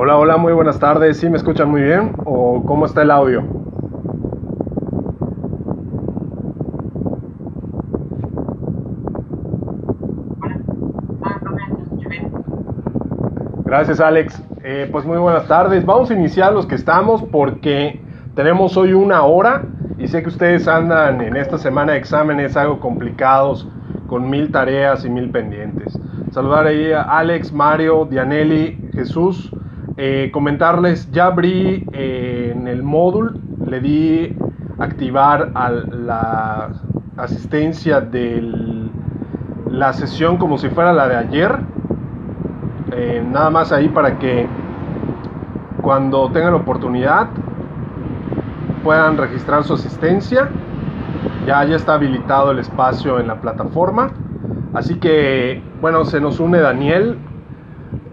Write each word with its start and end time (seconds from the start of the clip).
Hola, 0.00 0.16
hola, 0.16 0.36
muy 0.36 0.52
buenas 0.52 0.78
tardes. 0.78 1.16
¿Sí 1.16 1.28
me 1.28 1.38
escuchan 1.38 1.68
muy 1.68 1.82
bien? 1.82 2.12
¿O 2.24 2.62
cómo 2.64 2.86
está 2.86 3.02
el 3.02 3.10
audio? 3.10 3.42
Gracias, 13.64 13.98
Alex. 13.98 14.40
Eh, 14.62 14.88
pues 14.92 15.04
muy 15.04 15.18
buenas 15.18 15.48
tardes. 15.48 15.84
Vamos 15.84 16.12
a 16.12 16.14
iniciar 16.14 16.52
los 16.52 16.64
que 16.64 16.76
estamos 16.76 17.24
porque 17.32 18.00
tenemos 18.36 18.76
hoy 18.76 18.92
una 18.92 19.24
hora 19.24 19.64
y 19.98 20.06
sé 20.06 20.22
que 20.22 20.28
ustedes 20.28 20.68
andan 20.68 21.20
en 21.22 21.34
esta 21.34 21.58
semana 21.58 21.94
de 21.94 21.98
exámenes 21.98 22.56
algo 22.56 22.78
complicados 22.78 23.66
con 24.06 24.30
mil 24.30 24.52
tareas 24.52 25.04
y 25.04 25.10
mil 25.10 25.28
pendientes. 25.32 25.98
Saludar 26.30 26.68
ahí 26.68 26.92
a 26.92 27.02
Alex, 27.02 27.52
Mario, 27.52 28.06
Dianelli, 28.08 28.90
Jesús. 28.92 29.52
Eh, 30.00 30.30
comentarles, 30.32 31.10
ya 31.10 31.26
abrí 31.26 31.84
eh, 31.92 32.54
en 32.54 32.68
el 32.68 32.84
módulo, 32.84 33.32
le 33.66 33.80
di 33.80 34.36
activar 34.78 35.50
a 35.56 35.70
la 35.70 36.68
asistencia 37.16 38.00
de 38.00 38.88
la 39.68 39.92
sesión 39.92 40.36
como 40.36 40.56
si 40.56 40.68
fuera 40.68 40.92
la 40.92 41.08
de 41.08 41.16
ayer. 41.16 41.58
Eh, 42.92 43.24
nada 43.28 43.50
más 43.50 43.72
ahí 43.72 43.88
para 43.88 44.20
que 44.20 44.46
cuando 45.82 46.30
tengan 46.30 46.54
oportunidad 46.54 47.26
puedan 48.84 49.16
registrar 49.16 49.64
su 49.64 49.74
asistencia. 49.74 50.48
Ya, 51.44 51.64
ya 51.64 51.74
está 51.74 51.94
habilitado 51.94 52.52
el 52.52 52.60
espacio 52.60 53.18
en 53.18 53.26
la 53.26 53.40
plataforma. 53.40 54.12
Así 54.74 54.94
que, 55.00 55.60
bueno, 55.80 56.04
se 56.04 56.20
nos 56.20 56.38
une 56.38 56.60
Daniel. 56.60 57.18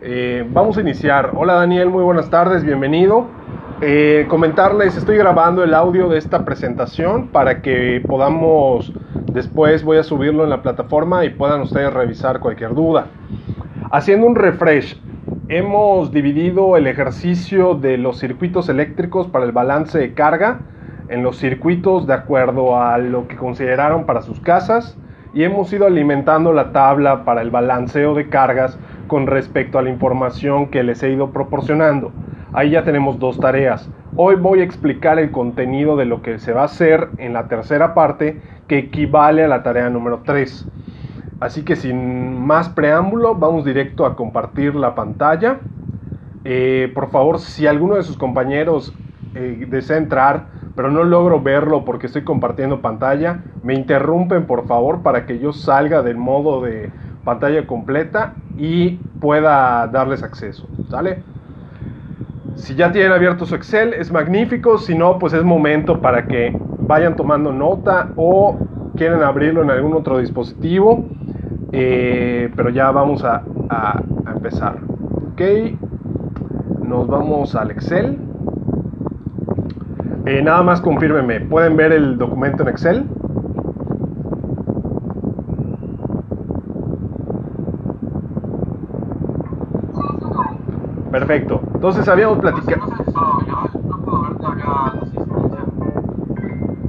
Eh, 0.07 0.45
vamos 0.51 0.77
a 0.77 0.81
iniciar. 0.81 1.31
Hola 1.33 1.53
Daniel, 1.53 1.89
muy 1.89 2.03
buenas 2.03 2.29
tardes, 2.29 2.63
bienvenido. 2.63 3.25
Eh, 3.81 4.27
comentarles, 4.29 4.95
estoy 4.95 5.17
grabando 5.17 5.63
el 5.63 5.73
audio 5.73 6.09
de 6.09 6.19
esta 6.19 6.45
presentación 6.45 7.29
para 7.29 7.63
que 7.63 8.03
podamos, 8.07 8.93
después 9.31 9.83
voy 9.83 9.97
a 9.97 10.03
subirlo 10.03 10.43
en 10.43 10.51
la 10.51 10.61
plataforma 10.61 11.25
y 11.25 11.31
puedan 11.31 11.61
ustedes 11.61 11.91
revisar 11.91 12.39
cualquier 12.39 12.75
duda. 12.75 13.07
Haciendo 13.91 14.27
un 14.27 14.35
refresh, 14.35 15.01
hemos 15.47 16.11
dividido 16.11 16.77
el 16.77 16.85
ejercicio 16.85 17.73
de 17.73 17.97
los 17.97 18.19
circuitos 18.19 18.69
eléctricos 18.69 19.25
para 19.25 19.43
el 19.45 19.53
balance 19.53 19.97
de 19.97 20.13
carga 20.13 20.59
en 21.09 21.23
los 21.23 21.37
circuitos 21.37 22.05
de 22.05 22.13
acuerdo 22.13 22.79
a 22.79 22.99
lo 22.99 23.27
que 23.27 23.37
consideraron 23.37 24.05
para 24.05 24.21
sus 24.21 24.39
casas 24.39 24.99
y 25.35 25.43
hemos 25.43 25.73
ido 25.73 25.85
alimentando 25.85 26.53
la 26.53 26.71
tabla 26.71 27.25
para 27.25 27.41
el 27.41 27.49
balanceo 27.49 28.13
de 28.13 28.29
cargas 28.29 28.79
con 29.07 29.27
respecto 29.27 29.77
a 29.77 29.81
la 29.81 29.89
información 29.89 30.67
que 30.67 30.83
les 30.83 31.01
he 31.03 31.11
ido 31.11 31.31
proporcionando. 31.31 32.11
Ahí 32.53 32.71
ya 32.71 32.83
tenemos 32.83 33.19
dos 33.19 33.39
tareas. 33.39 33.89
Hoy 34.15 34.35
voy 34.35 34.61
a 34.61 34.63
explicar 34.63 35.19
el 35.19 35.31
contenido 35.31 35.97
de 35.97 36.05
lo 36.05 36.21
que 36.21 36.39
se 36.39 36.53
va 36.53 36.61
a 36.61 36.65
hacer 36.65 37.09
en 37.17 37.33
la 37.33 37.47
tercera 37.47 37.93
parte 37.93 38.41
que 38.67 38.77
equivale 38.77 39.43
a 39.43 39.47
la 39.47 39.61
tarea 39.61 39.89
número 39.89 40.21
3. 40.25 40.67
Así 41.41 41.63
que 41.63 41.75
sin 41.75 42.39
más 42.39 42.69
preámbulo, 42.69 43.35
vamos 43.35 43.65
directo 43.65 44.05
a 44.05 44.15
compartir 44.15 44.73
la 44.75 44.95
pantalla. 44.95 45.59
Eh, 46.45 46.91
por 46.93 47.09
favor, 47.09 47.39
si 47.39 47.67
alguno 47.67 47.95
de 47.95 48.03
sus 48.03 48.17
compañeros 48.17 48.93
eh, 49.33 49.65
desea 49.69 49.97
entrar, 49.97 50.45
pero 50.75 50.91
no 50.91 51.03
logro 51.03 51.41
verlo 51.41 51.83
porque 51.83 52.07
estoy 52.07 52.23
compartiendo 52.23 52.81
pantalla, 52.81 53.41
me 53.63 53.73
interrumpen 53.73 54.45
por 54.45 54.65
favor 54.65 55.01
para 55.01 55.25
que 55.25 55.39
yo 55.39 55.51
salga 55.51 56.01
del 56.03 56.17
modo 56.17 56.61
de 56.61 56.89
pantalla 57.25 57.67
completa 57.67 58.35
y 58.57 58.91
pueda 59.19 59.87
darles 59.87 60.23
acceso, 60.23 60.69
¿sale? 60.89 61.23
Si 62.55 62.75
ya 62.75 62.91
tienen 62.91 63.11
abierto 63.11 63.45
su 63.45 63.55
Excel, 63.55 63.93
es 63.93 64.11
magnífico, 64.11 64.77
si 64.77 64.95
no, 64.95 65.19
pues 65.19 65.33
es 65.33 65.43
momento 65.43 65.99
para 65.99 66.25
que 66.25 66.57
vayan 66.79 67.15
tomando 67.17 67.51
nota 67.51 68.11
o 68.15 68.57
quieren 68.95 69.21
abrirlo 69.23 69.61
en 69.63 69.71
algún 69.71 69.93
otro 69.93 70.19
dispositivo, 70.19 71.05
eh, 71.73 72.49
pero 72.55 72.69
ya 72.69 72.91
vamos 72.91 73.23
a, 73.25 73.43
empezar. 74.33 74.77
Ok, 75.33 75.41
nos 76.87 77.07
vamos 77.07 77.55
al 77.55 77.71
Excel. 77.71 78.19
Eh, 80.25 80.41
nada 80.41 80.63
más 80.63 80.79
confírmeme, 80.79 81.41
¿pueden 81.41 81.75
ver 81.75 81.91
el 81.91 82.17
documento 82.17 82.63
en 82.63 82.69
Excel? 82.69 83.05
Perfecto. 91.19 91.61
Entonces 91.73 92.05
habíamos 92.09 92.39
platicado. 92.39 92.91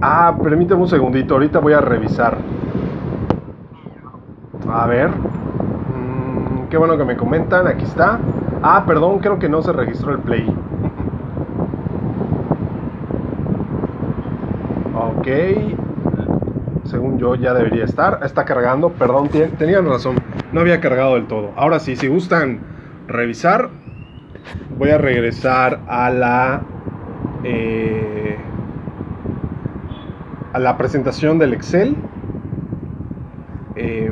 Ah, 0.03 0.37
permíteme 0.43 0.81
un 0.81 0.89
segundito, 0.89 1.35
ahorita 1.35 1.61
voy 1.61 1.75
a 1.75 1.81
revisar. 1.81 2.37
A 4.69 4.87
ver. 4.89 5.11
Mm, 5.11 6.67
qué 6.69 6.77
bueno 6.77 6.99
que 6.99 7.05
me 7.05 7.17
comentan, 7.17 7.69
aquí 7.69 7.85
está. 7.85 8.19
Ah, 8.65 8.83
perdón, 8.85 9.21
creo 9.21 9.39
que 9.39 9.49
no 9.49 9.63
se 9.63 9.73
registró 9.73 10.11
el 10.11 10.19
play. 10.19 10.53
Ok. 14.93 15.29
Según 16.83 17.17
yo 17.19 17.37
ya 17.37 17.55
debería 17.55 17.85
estar. 17.85 18.19
Está 18.25 18.45
cargando. 18.45 18.91
Perdón, 18.91 19.29
tenían 19.57 19.87
razón. 19.87 20.17
No 20.53 20.63
había 20.63 20.81
cargado 20.81 21.15
del 21.15 21.29
todo. 21.29 21.53
Ahora 21.55 21.79
sí, 21.79 21.95
si 21.95 22.09
gustan 22.09 22.59
revisar, 23.07 23.71
voy 24.79 24.91
a 24.91 24.99
regresar 24.99 25.81
a 25.89 26.11
la... 26.11 26.63
Eh, 27.45 28.37
a 30.53 30.59
la 30.59 30.77
presentación 30.79 31.39
del 31.39 31.53
Excel. 31.53 31.95
Eh, 33.75 34.11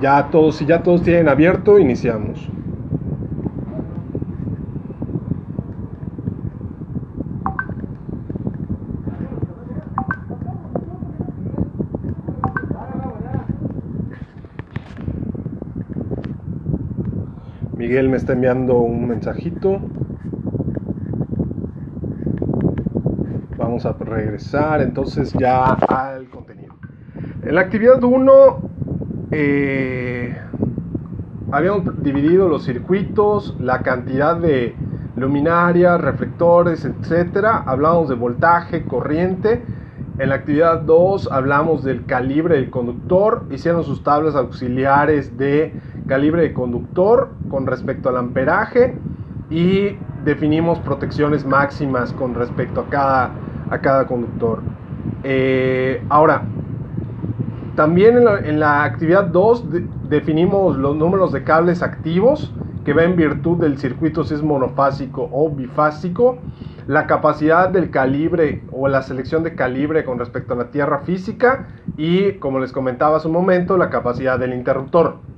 ya 0.00 0.30
todos, 0.32 0.56
si 0.56 0.66
ya 0.66 0.82
todos 0.82 1.02
tienen 1.02 1.28
abierto, 1.28 1.78
iniciamos. 1.78 2.50
Miguel 17.92 18.08
me 18.08 18.16
está 18.16 18.32
enviando 18.32 18.78
un 18.78 19.06
mensajito. 19.06 19.78
Vamos 23.58 23.84
a 23.84 23.92
regresar 23.92 24.80
entonces 24.80 25.34
ya 25.38 25.74
al 25.74 26.30
contenido. 26.30 26.74
En 27.42 27.54
la 27.54 27.60
actividad 27.60 28.02
1 28.02 28.32
eh, 29.30 30.38
habíamos 31.50 32.02
dividido 32.02 32.48
los 32.48 32.64
circuitos, 32.64 33.58
la 33.60 33.82
cantidad 33.82 34.38
de 34.38 34.74
luminarias, 35.16 36.00
reflectores, 36.00 36.86
etcétera. 36.86 37.62
Hablamos 37.66 38.08
de 38.08 38.14
voltaje, 38.14 38.84
corriente. 38.84 39.62
En 40.18 40.30
la 40.30 40.36
actividad 40.36 40.80
2 40.80 41.30
hablamos 41.30 41.84
del 41.84 42.06
calibre 42.06 42.54
del 42.54 42.70
conductor. 42.70 43.44
Hicieron 43.50 43.84
sus 43.84 44.02
tablas 44.02 44.34
auxiliares 44.34 45.36
de 45.36 45.74
calibre 46.06 46.40
de 46.40 46.54
conductor 46.54 47.41
con 47.52 47.66
respecto 47.66 48.08
al 48.08 48.16
amperaje 48.16 48.96
y 49.50 49.96
definimos 50.24 50.78
protecciones 50.80 51.44
máximas 51.44 52.12
con 52.14 52.34
respecto 52.34 52.80
a 52.80 52.88
cada, 52.88 53.30
a 53.70 53.78
cada 53.78 54.06
conductor. 54.06 54.62
Eh, 55.22 56.02
ahora, 56.08 56.42
también 57.76 58.16
en 58.44 58.58
la, 58.58 58.84
actividad 58.84 59.26
2 59.26 59.70
de, 59.70 59.86
definimos 60.08 60.76
los 60.78 60.96
números 60.96 61.30
de 61.32 61.44
cables 61.44 61.82
activos 61.82 62.52
que 62.84 62.94
va 62.94 63.04
en 63.04 63.16
virtud 63.16 63.58
del 63.58 63.78
circuito 63.78 64.24
si 64.24 64.34
es 64.34 64.42
monofásico 64.42 65.28
o 65.30 65.50
bifásico, 65.50 66.38
la 66.86 67.06
capacidad 67.06 67.68
del 67.68 67.90
calibre 67.90 68.62
o 68.72 68.88
la 68.88 69.02
selección 69.02 69.42
de 69.42 69.54
calibre 69.54 70.04
con 70.04 70.18
respecto 70.18 70.54
a 70.54 70.56
la 70.56 70.70
tierra 70.70 71.00
física 71.00 71.68
y, 71.96 72.32
como 72.32 72.58
les 72.58 72.72
comentaba 72.72 73.18
hace 73.18 73.28
un 73.28 73.34
momento, 73.34 73.76
la 73.76 73.90
capacidad 73.90 74.38
del 74.38 74.54
interruptor. 74.54 75.31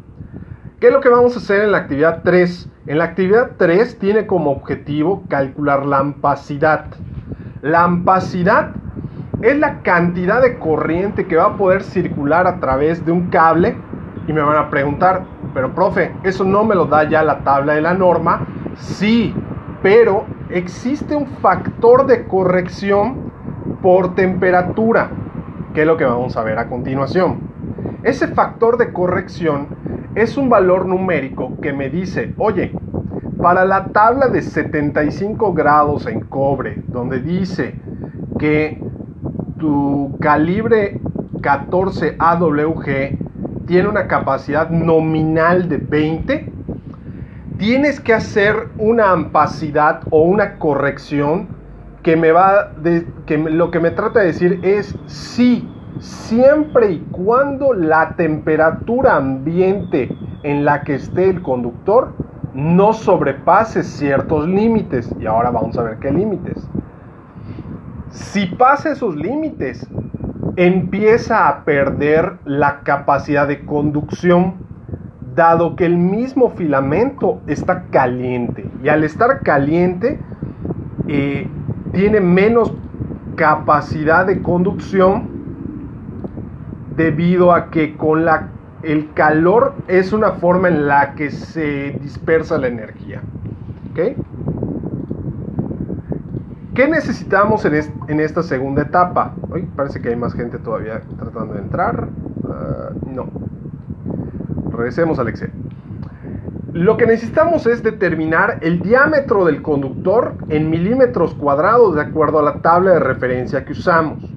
¿Qué 0.84 0.88
es 0.88 0.92
lo 0.94 1.00
que 1.00 1.08
vamos 1.08 1.34
a 1.34 1.38
hacer 1.38 1.62
en 1.62 1.72
la 1.72 1.78
actividad 1.78 2.20
3? 2.25 2.69
En 2.88 2.98
la 2.98 3.04
actividad 3.04 3.52
3 3.56 3.98
tiene 3.98 4.26
como 4.26 4.50
objetivo 4.50 5.22
calcular 5.31 5.86
la 5.86 6.00
ampacidad. 6.00 6.88
La 7.62 7.84
ampacidad 7.84 8.72
es 9.40 9.58
la 9.58 9.81
cantidad 9.81 10.42
de 10.42 10.58
corriente 10.58 11.26
que 11.26 11.36
va 11.36 11.46
a 11.46 11.56
poder 11.56 11.84
circular 11.84 12.46
a 12.46 12.60
través 12.60 13.02
de 13.06 13.12
un 13.12 13.31
cable. 13.31 13.78
Y 14.28 14.34
me 14.34 14.42
van 14.42 14.58
a 14.58 14.69
preguntar, 14.69 15.25
pero 15.54 15.75
profe, 15.75 16.12
¿eso 16.22 16.44
no 16.44 16.64
me 16.64 16.75
lo 16.75 16.84
da 16.84 17.08
ya 17.08 17.22
la 17.22 17.38
tabla 17.38 17.72
de 17.72 17.81
la 17.81 17.94
norma? 17.94 18.46
Sí, 18.76 19.34
pero 19.82 20.26
existe 20.50 21.16
un 21.16 21.28
factor 21.28 22.04
de 22.04 22.26
corrección 22.26 23.32
por 23.81 24.14
temperatura, 24.14 25.08
que 25.72 25.81
es 25.81 25.86
lo 25.86 25.96
que 25.96 26.04
vamos 26.04 26.36
a 26.36 26.44
ver 26.44 26.58
a 26.58 26.69
continuación. 26.69 27.38
Ese 28.02 28.28
factor 28.28 28.76
de 28.76 28.92
corrección 28.92 29.74
es 30.14 30.37
un 30.37 30.49
valor 30.49 30.87
numérico 30.87 31.58
que 31.61 31.72
me 31.72 31.90
dice, 31.90 32.34
oye, 32.38 32.72
para 33.40 33.64
la 33.64 33.87
tabla 33.88 34.28
de 34.28 34.43
75 34.43 35.52
grados 35.52 36.06
en 36.06 36.20
cobre, 36.20 36.82
donde 36.88 37.20
dice 37.20 37.75
que 38.38 38.81
tu 39.58 40.16
calibre 40.20 41.00
14 41.40 42.16
AWG 42.19 43.66
tiene 43.66 43.88
una 43.88 44.06
capacidad 44.06 44.70
nominal 44.70 45.69
de 45.69 45.78
20, 45.78 46.52
tienes 47.58 48.00
que 48.00 48.14
hacer 48.14 48.69
una 48.78 49.10
ampacidad 49.10 50.02
o 50.10 50.22
una 50.22 50.58
corrección 50.58 51.49
que 52.02 52.17
me 52.17 52.32
va 52.32 52.72
que 53.26 53.38
lo 53.38 53.70
que 53.70 53.81
me 53.81 53.90
trata 53.90 54.20
de 54.20 54.26
decir 54.26 54.60
es 54.62 54.94
sí, 55.06 55.69
siempre 55.99 56.93
y 56.93 56.99
cuando 57.11 57.73
la 57.73 58.17
temperatura 58.17 59.17
ambiente 59.17 60.17
en 60.43 60.64
la 60.64 60.82
que 60.82 60.96
esté 60.96 61.31
el 61.31 61.43
conductor 61.43 62.12
no 62.55 62.93
sobrepase 62.93 63.82
ciertos 63.82 64.46
límites. 64.46 65.11
Y 65.19 65.26
ahora 65.26 65.50
vamos 65.50 65.76
a 65.79 65.82
ver 65.82 65.99
qué 65.99 66.11
límites. 66.11 66.69
Si 68.11 68.46
pasa 68.46 68.93
esos 68.93 69.17
límites, 69.17 69.88
empieza 70.56 71.49
a 71.49 71.64
perder 71.64 72.38
la 72.44 72.81
capacidad 72.81 73.49
de 73.49 73.64
conducción, 73.64 74.55
dado 75.35 75.75
que 75.75 75.85
el 75.85 75.96
mismo 75.96 76.50
filamento 76.50 77.41
está 77.49 77.85
caliente. 77.91 78.70
Y 78.85 78.88
al 78.88 79.02
estar 79.02 79.41
caliente, 79.41 80.20
eh, 81.08 81.49
tiene 81.93 82.20
menos 82.20 82.73
capacidad 83.35 84.26
de 84.26 84.43
conducción 84.43 85.33
debido 86.96 87.52
a 87.52 87.70
que 87.70 87.96
con 87.96 88.25
la 88.25 88.49
el 88.85 89.12
calor 89.14 89.75
es 89.88 90.12
una 90.12 90.32
forma 90.32 90.69
en 90.69 90.87
la 90.87 91.14
que 91.14 91.31
se 91.31 91.99
dispersa 92.02 92.58
la 92.58 92.69
energía. 92.69 93.23
¿Ok? 93.91 94.17
¿Qué 96.75 96.88
necesitamos 96.88 97.64
en, 97.64 98.20
esta 98.20 98.43
segunda 98.43 98.82
etapa? 98.82 99.35
Parece 99.76 100.02
que 100.02 100.08
hay 100.08 100.17
más 100.17 100.35
gente 100.35 100.58
todavía 100.58 101.02
tratando 101.19 101.55
de 101.55 101.61
entrar. 101.61 102.08
Ah, 102.49 102.91
no. 103.06 103.29
Regresemos 104.73 105.19
al 105.19 105.29
Excel. 105.29 105.52
Lo 106.73 106.96
que 106.96 107.06
necesitamos 107.06 107.69
es 107.69 107.85
determinar 107.85 108.58
el 108.61 108.81
diámetro 108.81 109.44
del 109.44 109.62
conductor 109.62 110.35
en 110.49 110.69
milímetros 110.69 111.32
cuadrados 111.35 111.94
de 111.94 112.02
acuerdo 112.02 112.41
a 112.41 112.43
la 112.43 112.61
tabla 112.61 112.91
de 112.94 112.99
referencia 112.99 113.64
que 113.64 113.73
usamos. 113.73 114.33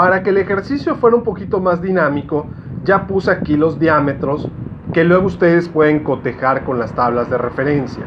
Para 0.00 0.22
que 0.22 0.30
el 0.30 0.38
ejercicio 0.38 0.94
fuera 0.94 1.14
un 1.14 1.24
poquito 1.24 1.60
más 1.60 1.82
dinámico, 1.82 2.46
ya 2.84 3.06
puse 3.06 3.30
aquí 3.30 3.54
los 3.54 3.78
diámetros 3.78 4.48
que 4.94 5.04
luego 5.04 5.26
ustedes 5.26 5.68
pueden 5.68 6.02
cotejar 6.02 6.64
con 6.64 6.78
las 6.78 6.94
tablas 6.94 7.28
de 7.28 7.36
referencia. 7.36 8.02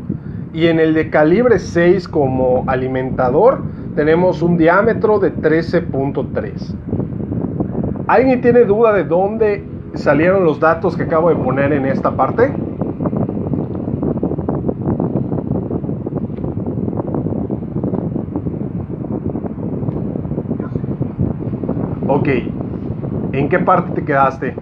Y 0.53 0.67
en 0.67 0.79
el 0.79 0.93
de 0.93 1.09
calibre 1.09 1.59
6 1.59 2.07
como 2.07 2.63
alimentador 2.67 3.61
tenemos 3.95 4.41
un 4.41 4.57
diámetro 4.57 5.19
de 5.19 5.35
13.3. 5.35 6.75
¿Alguien 8.07 8.39
tiene 8.41 8.63
duda 8.63 8.93
de 8.93 9.03
dónde 9.03 9.63
salieron 9.93 10.43
los 10.43 10.59
datos 10.59 10.97
que 10.97 11.03
acabo 11.03 11.29
de 11.29 11.35
poner 11.35 11.71
en 11.73 11.85
esta 11.85 12.09
parte? 12.11 12.51
Ok. 22.19 22.27
¿En 23.31 23.47
qué 23.47 23.59
parte 23.59 23.91
te 23.91 24.03
quedaste? 24.03 24.53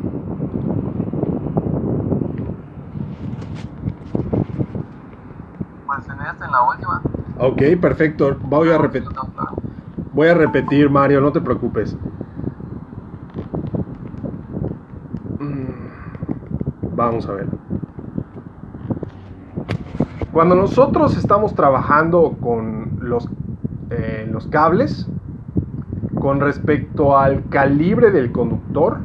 Pues 5.87 6.07
en 6.07 6.21
esta, 6.21 6.45
en 6.45 6.51
la 6.51 6.61
última. 6.69 7.01
Ok, 7.39 7.81
perfecto. 7.81 8.37
Voy 8.43 8.69
a 8.69 8.77
repetir. 8.77 9.09
Voy 10.13 10.27
a 10.27 10.35
repetir, 10.35 10.87
Mario, 10.87 11.19
no 11.19 11.31
te 11.31 11.41
preocupes. 11.41 11.97
Vamos 16.95 17.27
a 17.27 17.31
ver. 17.31 17.47
Cuando 20.31 20.53
nosotros 20.53 21.17
estamos 21.17 21.55
trabajando 21.55 22.37
con 22.39 22.99
los, 23.01 23.27
eh, 23.89 24.29
los 24.31 24.45
cables, 24.45 25.07
con 26.27 26.41
respecto 26.41 27.17
al 27.17 27.47
calibre 27.47 28.11
del 28.11 28.33
conductor, 28.33 28.97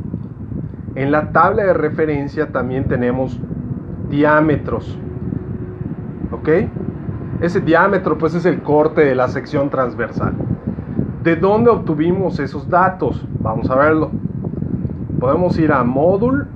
en 0.96 1.12
la 1.12 1.30
tabla 1.30 1.62
de 1.62 1.72
referencia 1.72 2.50
también 2.50 2.88
tenemos 2.88 3.38
diámetros. 4.10 4.98
¿Ok? 6.32 6.48
Ese 7.40 7.60
diámetro 7.60 8.18
pues 8.18 8.34
es 8.34 8.44
el 8.44 8.60
corte 8.62 9.02
de 9.02 9.14
la 9.14 9.28
sección 9.28 9.70
transversal. 9.70 10.32
¿De 11.22 11.36
dónde 11.36 11.70
obtuvimos 11.70 12.40
esos 12.40 12.68
datos? 12.68 13.24
Vamos 13.38 13.70
a 13.70 13.76
verlo. 13.76 14.10
Podemos 15.20 15.56
ir 15.60 15.70
a 15.70 15.84
módulo 15.84 16.46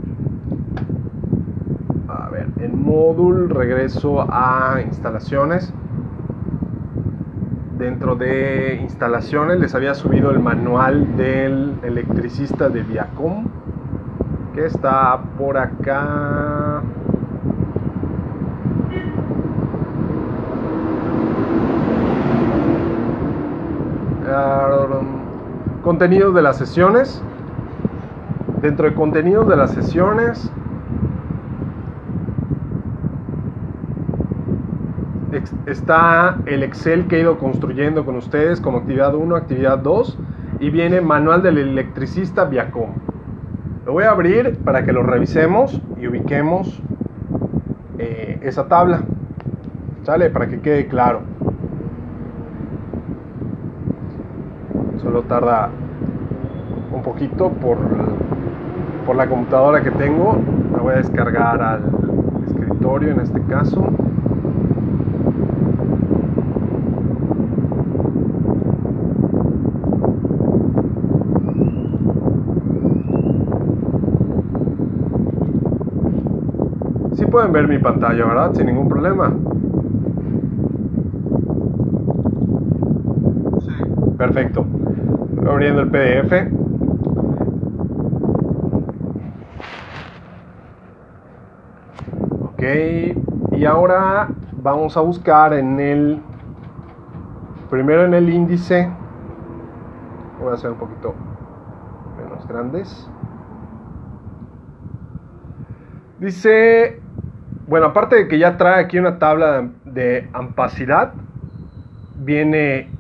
en 2.58 2.82
módulo 2.82 3.46
regreso 3.54 4.26
a 4.28 4.80
instalaciones 4.84 5.72
dentro 7.78 8.16
de 8.16 8.78
instalaciones 8.82 9.60
les 9.60 9.74
había 9.74 9.94
subido 9.94 10.30
el 10.30 10.38
manual 10.40 11.16
del 11.16 11.74
electricista 11.82 12.68
de 12.68 12.82
Viacom 12.82 13.46
que 14.54 14.64
está 14.64 15.20
por 15.36 15.58
acá. 15.58 16.82
Contenidos 25.82 26.34
de 26.34 26.42
las 26.42 26.56
sesiones. 26.56 27.22
Dentro 28.62 28.86
de 28.86 28.94
contenidos 28.94 29.46
de 29.48 29.56
las 29.56 29.70
sesiones 29.72 30.50
está 35.66 36.38
el 36.46 36.62
Excel 36.62 37.06
que 37.06 37.16
he 37.16 37.20
ido 37.20 37.38
construyendo 37.38 38.04
con 38.04 38.16
ustedes 38.16 38.60
como 38.60 38.78
actividad 38.78 39.14
1, 39.14 39.36
actividad 39.36 39.78
2 39.78 40.18
y 40.60 40.70
viene 40.70 41.00
manual 41.00 41.42
del 41.42 41.58
electricista 41.58 42.44
Viacom. 42.44 42.90
Lo 43.84 43.92
voy 43.92 44.04
a 44.04 44.10
abrir 44.10 44.58
para 44.64 44.84
que 44.84 44.92
lo 44.92 45.02
revisemos 45.02 45.80
y 45.96 46.08
ubiquemos 46.08 46.82
eh, 47.98 48.40
esa 48.42 48.66
tabla. 48.66 49.02
¿Sale? 50.02 50.30
Para 50.30 50.48
que 50.48 50.60
quede 50.60 50.86
claro. 50.86 51.20
Solo 55.02 55.22
tarda 55.22 55.70
un 56.92 57.02
poquito 57.02 57.50
por, 57.50 57.78
por 59.06 59.16
la 59.16 59.28
computadora 59.28 59.82
que 59.82 59.90
tengo. 59.92 60.36
La 60.72 60.78
voy 60.78 60.94
a 60.94 60.96
descargar 60.96 61.62
al 61.62 61.82
escritorio 62.46 63.12
en 63.12 63.20
este 63.20 63.40
caso. 63.42 63.86
Pueden 77.36 77.52
ver 77.52 77.68
mi 77.68 77.78
pantalla, 77.78 78.24
¿verdad? 78.24 78.54
Sin 78.54 78.64
ningún 78.64 78.88
problema. 78.88 79.30
Sí. 83.60 84.16
Perfecto. 84.16 84.64
Abriendo 85.46 85.82
el 85.82 85.90
PDF. 85.90 86.32
Ok. 92.42 92.62
Y 93.58 93.66
ahora 93.66 94.28
vamos 94.62 94.96
a 94.96 95.02
buscar 95.02 95.52
en 95.52 95.78
el... 95.78 96.22
Primero 97.68 98.06
en 98.06 98.14
el 98.14 98.30
índice. 98.30 98.90
Voy 100.40 100.52
a 100.52 100.54
hacer 100.54 100.70
un 100.70 100.78
poquito 100.78 101.12
menos 102.16 102.48
grandes. 102.48 103.10
Dice, 106.18 107.02
bueno, 107.66 107.86
aparte 107.86 108.16
de 108.16 108.28
que 108.28 108.38
ya 108.38 108.56
trae 108.56 108.82
aquí 108.84 108.98
una 108.98 109.18
tabla 109.18 109.68
de 109.84 110.28
ampacidad, 110.32 111.12
viene 112.16 112.90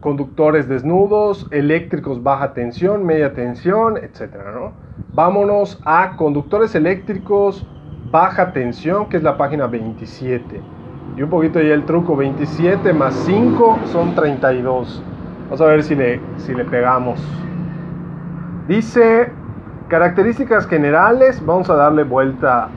conductores 0.00 0.68
desnudos, 0.68 1.46
eléctricos 1.50 2.22
baja 2.22 2.52
tensión, 2.52 3.04
media 3.04 3.32
tensión, 3.34 3.96
etcétera, 3.96 4.52
¿no? 4.52 4.72
Vámonos 5.12 5.80
a 5.84 6.16
conductores 6.16 6.74
eléctricos 6.74 7.66
baja 8.10 8.52
tensión, 8.52 9.08
que 9.08 9.16
es 9.16 9.22
la 9.22 9.36
página 9.36 9.66
27. 9.66 10.60
Y 11.16 11.22
un 11.22 11.30
poquito 11.30 11.60
ya 11.60 11.74
el 11.74 11.84
truco, 11.84 12.16
27 12.16 12.92
más 12.92 13.14
5 13.26 13.78
son 13.86 14.14
32. 14.14 15.02
Vamos 15.44 15.60
a 15.60 15.64
ver 15.66 15.82
si 15.82 15.94
le, 15.94 16.20
si 16.36 16.54
le 16.54 16.64
pegamos. 16.64 17.20
Dice 18.68 19.30
características 19.88 20.66
generales, 20.66 21.44
vamos 21.44 21.70
a 21.70 21.74
darle 21.74 22.02
vuelta. 22.02 22.68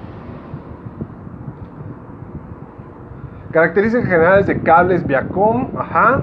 Características 3.52 4.08
generales 4.08 4.46
de 4.46 4.60
cables 4.62 5.06
Viacom, 5.08 5.70
ajá. 5.78 6.22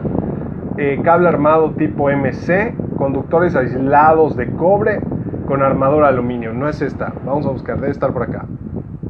Eh, 0.79 1.01
cable 1.03 1.27
armado 1.29 1.73
tipo 1.73 2.09
MC, 2.09 2.75
conductores 2.97 3.57
aislados 3.57 4.37
de 4.37 4.47
cobre 4.53 5.01
con 5.47 5.63
armadura 5.63 6.09
aluminio. 6.09 6.53
No 6.53 6.69
es 6.69 6.83
esta, 6.83 7.13
vamos 7.25 7.47
a 7.47 7.51
buscar, 7.51 7.81
debe 7.81 7.91
estar 7.91 8.13
por 8.13 8.23
acá. 8.23 8.45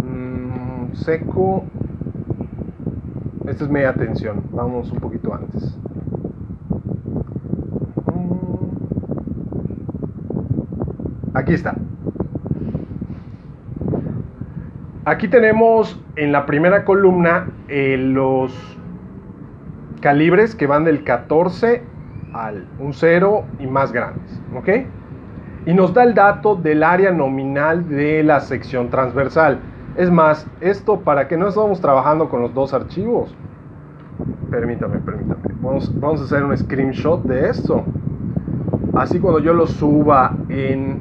Mm, 0.02 0.94
seco. 0.94 1.64
Esta 3.46 3.64
es 3.64 3.70
media 3.70 3.92
tensión, 3.92 4.44
vamos 4.50 4.90
un 4.92 4.98
poquito 4.98 5.34
antes. 5.34 5.76
Mm. 8.06 8.76
Aquí 11.34 11.52
está. 11.52 11.74
Aquí 15.06 15.28
tenemos 15.28 16.02
en 16.16 16.32
la 16.32 16.46
primera 16.46 16.84
columna 16.84 17.46
eh, 17.68 17.96
los 17.96 18.52
calibres 20.00 20.56
que 20.56 20.66
van 20.66 20.82
del 20.82 21.04
14 21.04 21.80
al 22.32 22.66
un 22.80 22.92
0 22.92 23.44
y 23.60 23.68
más 23.68 23.92
grandes, 23.92 24.42
¿ok? 24.56 24.68
Y 25.66 25.74
nos 25.74 25.94
da 25.94 26.02
el 26.02 26.12
dato 26.14 26.56
del 26.56 26.82
área 26.82 27.12
nominal 27.12 27.88
de 27.88 28.24
la 28.24 28.40
sección 28.40 28.90
transversal. 28.90 29.60
Es 29.96 30.10
más, 30.10 30.44
esto 30.60 30.98
para 30.98 31.28
que 31.28 31.36
no 31.36 31.46
estamos 31.46 31.80
trabajando 31.80 32.28
con 32.28 32.40
los 32.40 32.52
dos 32.52 32.74
archivos. 32.74 33.32
Permítame, 34.50 34.98
permítame. 34.98 35.54
Vamos, 35.60 36.00
vamos 36.00 36.20
a 36.20 36.24
hacer 36.24 36.42
un 36.42 36.56
screenshot 36.56 37.22
de 37.22 37.48
esto. 37.48 37.84
Así 38.94 39.20
cuando 39.20 39.38
yo 39.38 39.52
lo 39.52 39.68
suba 39.68 40.36
en, 40.48 41.00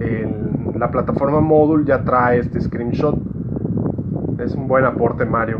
en 0.00 0.49
la 0.80 0.90
plataforma 0.90 1.40
Module 1.40 1.84
ya 1.84 2.02
trae 2.02 2.38
este 2.38 2.58
screenshot. 2.58 3.14
Es 4.38 4.54
un 4.54 4.66
buen 4.66 4.86
aporte 4.86 5.26
Mario. 5.26 5.58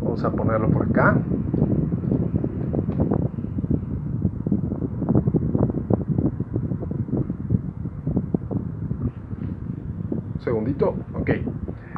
Vamos 0.00 0.22
a 0.22 0.30
ponerlo 0.30 0.70
por 0.70 0.86
acá. 0.86 1.16
segundito. 10.38 10.94
Ok. 11.20 11.30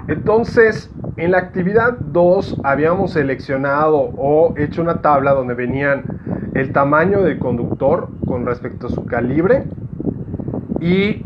Entonces, 0.08 0.90
en 1.16 1.30
la 1.30 1.38
actividad 1.38 1.98
2 1.98 2.62
habíamos 2.64 3.12
seleccionado 3.12 3.98
o 4.16 4.54
hecho 4.56 4.82
una 4.82 5.00
tabla 5.00 5.32
donde 5.32 5.54
venían 5.54 6.02
el 6.54 6.72
tamaño 6.72 7.22
del 7.22 7.38
conductor 7.38 8.08
con 8.26 8.44
respecto 8.46 8.88
a 8.88 8.90
su 8.90 9.04
calibre 9.04 9.64
y 10.80 11.24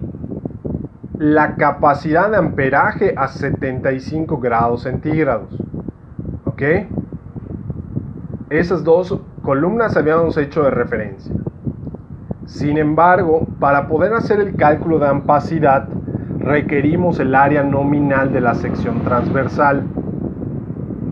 la 1.18 1.56
capacidad 1.56 2.30
de 2.30 2.36
amperaje 2.36 3.14
a 3.16 3.28
75 3.28 4.38
grados 4.38 4.82
centígrados. 4.82 5.48
¿Ok? 6.44 6.62
Esas 8.50 8.84
dos 8.84 9.18
columnas 9.42 9.96
habíamos 9.96 10.36
hecho 10.36 10.62
de 10.62 10.70
referencia. 10.70 11.34
Sin 12.44 12.78
embargo, 12.78 13.46
para 13.58 13.88
poder 13.88 14.12
hacer 14.12 14.40
el 14.40 14.56
cálculo 14.56 14.98
de 14.98 15.08
ampacidad, 15.08 15.88
requerimos 16.38 17.18
el 17.18 17.34
área 17.34 17.62
nominal 17.62 18.32
de 18.32 18.40
la 18.40 18.54
sección 18.54 19.00
transversal. 19.02 19.84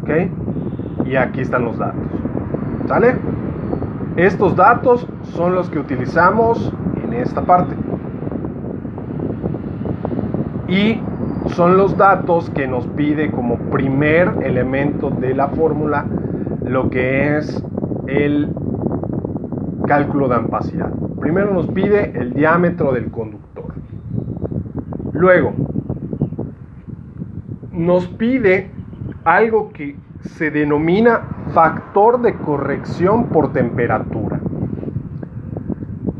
¿Ok? 0.03 1.07
Y 1.07 1.17
aquí 1.17 1.41
están 1.41 1.65
los 1.65 1.79
datos. 1.79 2.01
¿Sale? 2.87 3.17
Estos 4.17 4.55
datos 4.55 5.07
son 5.23 5.55
los 5.55 5.69
que 5.71 5.79
utilizamos 5.79 6.73
en 7.03 7.15
esta 7.15 7.43
parte. 7.43 7.75
Y 10.69 11.01
son 11.49 11.77
los 11.77 11.97
datos 11.97 12.49
que 12.51 12.67
nos 12.67 12.87
pide 12.89 13.31
como 13.31 13.57
primer 13.71 14.33
elemento 14.43 15.11
de 15.11 15.35
la 15.35 15.49
fórmula 15.49 16.07
lo 16.65 16.89
que 16.89 17.37
es 17.37 17.63
el 18.07 18.49
cálculo 19.87 20.29
de 20.29 20.37
ampacidad. 20.37 20.91
Primero 21.21 21.53
nos 21.53 21.67
pide 21.69 22.19
el 22.19 22.33
diámetro 22.33 22.93
del 22.93 23.11
conductor. 23.11 23.75
Luego, 25.13 25.53
nos 27.73 28.07
pide 28.09 28.71
algo 29.25 29.71
que 29.73 29.97
se 30.21 30.51
denomina 30.51 31.21
factor 31.53 32.21
de 32.23 32.35
corrección 32.35 33.27
por 33.27 33.53
temperatura. 33.53 34.41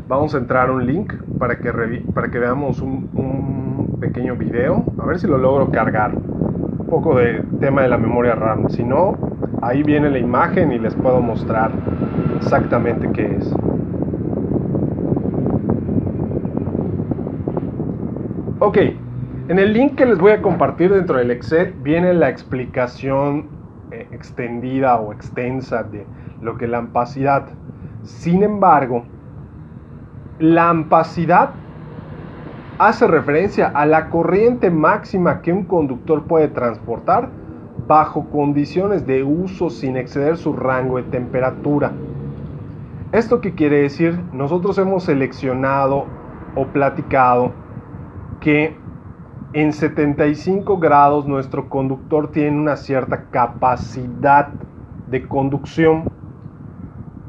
Vamos 0.07 0.35
a 0.35 0.37
entrar 0.37 0.69
a 0.69 0.71
un 0.71 0.85
link 0.85 1.13
para 1.39 1.57
que, 1.57 1.71
para 2.13 2.29
que 2.29 2.39
veamos 2.39 2.79
un, 2.81 3.09
un 3.13 3.64
pequeño 3.99 4.35
video. 4.35 4.83
A 4.97 5.05
ver 5.05 5.19
si 5.19 5.27
lo 5.27 5.37
logro 5.37 5.69
cargar. 5.71 6.13
Un 6.15 6.87
poco 6.89 7.15
de 7.15 7.43
tema 7.59 7.81
de 7.81 7.89
la 7.89 7.97
memoria 7.97 8.35
RAM. 8.35 8.69
Si 8.69 8.83
no, 8.83 9.17
ahí 9.61 9.83
viene 9.83 10.09
la 10.09 10.19
imagen 10.19 10.71
y 10.71 10.79
les 10.79 10.95
puedo 10.95 11.21
mostrar 11.21 11.71
exactamente 12.37 13.09
qué 13.11 13.35
es. 13.35 13.55
Ok, 18.59 18.77
en 19.47 19.59
el 19.59 19.73
link 19.73 19.95
que 19.95 20.05
les 20.05 20.17
voy 20.17 20.31
a 20.31 20.41
compartir 20.41 20.91
dentro 20.91 21.17
del 21.17 21.29
Excel 21.29 21.73
viene 21.83 22.13
la 22.13 22.29
explicación 22.29 23.47
eh, 23.91 24.07
extendida 24.11 24.95
o 24.99 25.13
extensa 25.13 25.83
de 25.83 26.05
lo 26.41 26.57
que 26.57 26.65
es 26.65 26.71
la 26.71 26.79
ampacidad. 26.79 27.47
Sin 28.03 28.43
embargo, 28.43 29.05
la 30.39 30.69
ampacidad 30.69 31.51
hace 32.77 33.07
referencia 33.07 33.67
a 33.67 33.85
la 33.85 34.09
corriente 34.09 34.69
máxima 34.69 35.41
que 35.41 35.53
un 35.53 35.63
conductor 35.63 36.23
puede 36.23 36.49
transportar 36.49 37.29
bajo 37.87 38.29
condiciones 38.29 39.05
de 39.05 39.23
uso 39.23 39.69
sin 39.69 39.95
exceder 39.95 40.37
su 40.37 40.53
rango 40.53 40.97
de 40.97 41.03
temperatura. 41.03 41.91
¿Esto 43.11 43.39
qué 43.39 43.53
quiere 43.53 43.81
decir? 43.81 44.19
Nosotros 44.33 44.77
hemos 44.77 45.03
seleccionado 45.03 46.05
o 46.55 46.65
platicado 46.67 47.51
que 48.41 48.75
en 49.53 49.71
75 49.71 50.77
grados 50.79 51.25
nuestro 51.27 51.69
conductor 51.69 52.31
tiene 52.31 52.57
una 52.57 52.75
cierta 52.75 53.25
capacidad 53.31 54.49
de 55.09 55.27
conducción 55.27 56.03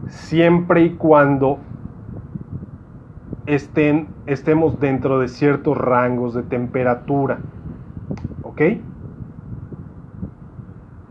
siempre 0.08 0.82
y 0.82 0.90
cuando 0.94 1.58
estén, 3.46 4.08
estemos 4.26 4.78
dentro 4.80 5.20
de 5.20 5.28
ciertos 5.28 5.76
rangos 5.76 6.34
de 6.34 6.42
temperatura. 6.42 7.38
¿Ok? 8.42 8.60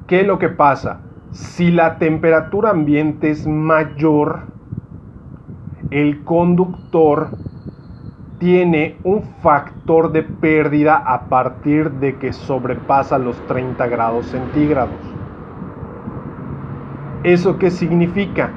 ¿Qué 0.08 0.22
es 0.22 0.28
lo 0.28 0.38
que 0.38 0.50
pasa? 0.50 1.00
Si 1.32 1.72
la 1.72 1.98
temperatura 1.98 2.70
ambiente 2.70 3.32
es 3.32 3.48
mayor, 3.48 4.44
el 5.90 6.24
conductor 6.24 7.30
tiene 8.38 8.98
un 9.04 9.24
factor 9.42 10.12
de 10.12 10.24
pérdida 10.24 10.98
a 10.98 11.26
partir 11.30 11.92
de 11.92 12.18
que 12.18 12.34
sobrepasa 12.34 13.18
los 13.18 13.40
30 13.48 13.88
grados 13.88 14.28
centígrados. 14.28 14.96
¿Eso 17.24 17.58
qué 17.58 17.72
significa? 17.72 18.52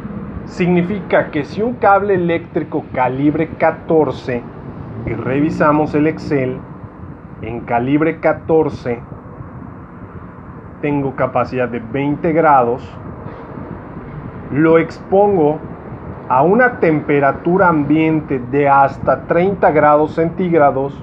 Significa 0.48 1.30
que 1.30 1.44
si 1.44 1.62
un 1.62 1.74
cable 1.74 2.14
eléctrico 2.14 2.84
calibre 2.92 3.48
14, 3.58 4.42
y 5.06 5.10
revisamos 5.10 5.94
el 5.94 6.06
Excel, 6.06 6.58
en 7.42 7.60
calibre 7.60 8.18
14 8.18 8.98
tengo 10.80 11.14
capacidad 11.14 11.68
de 11.68 11.80
20 11.80 12.32
grados, 12.32 12.82
lo 14.50 14.78
expongo 14.78 15.58
a 16.28 16.42
una 16.42 16.80
temperatura 16.80 17.68
ambiente 17.68 18.40
de 18.50 18.68
hasta 18.68 19.26
30 19.26 19.70
grados 19.70 20.14
centígrados, 20.14 20.98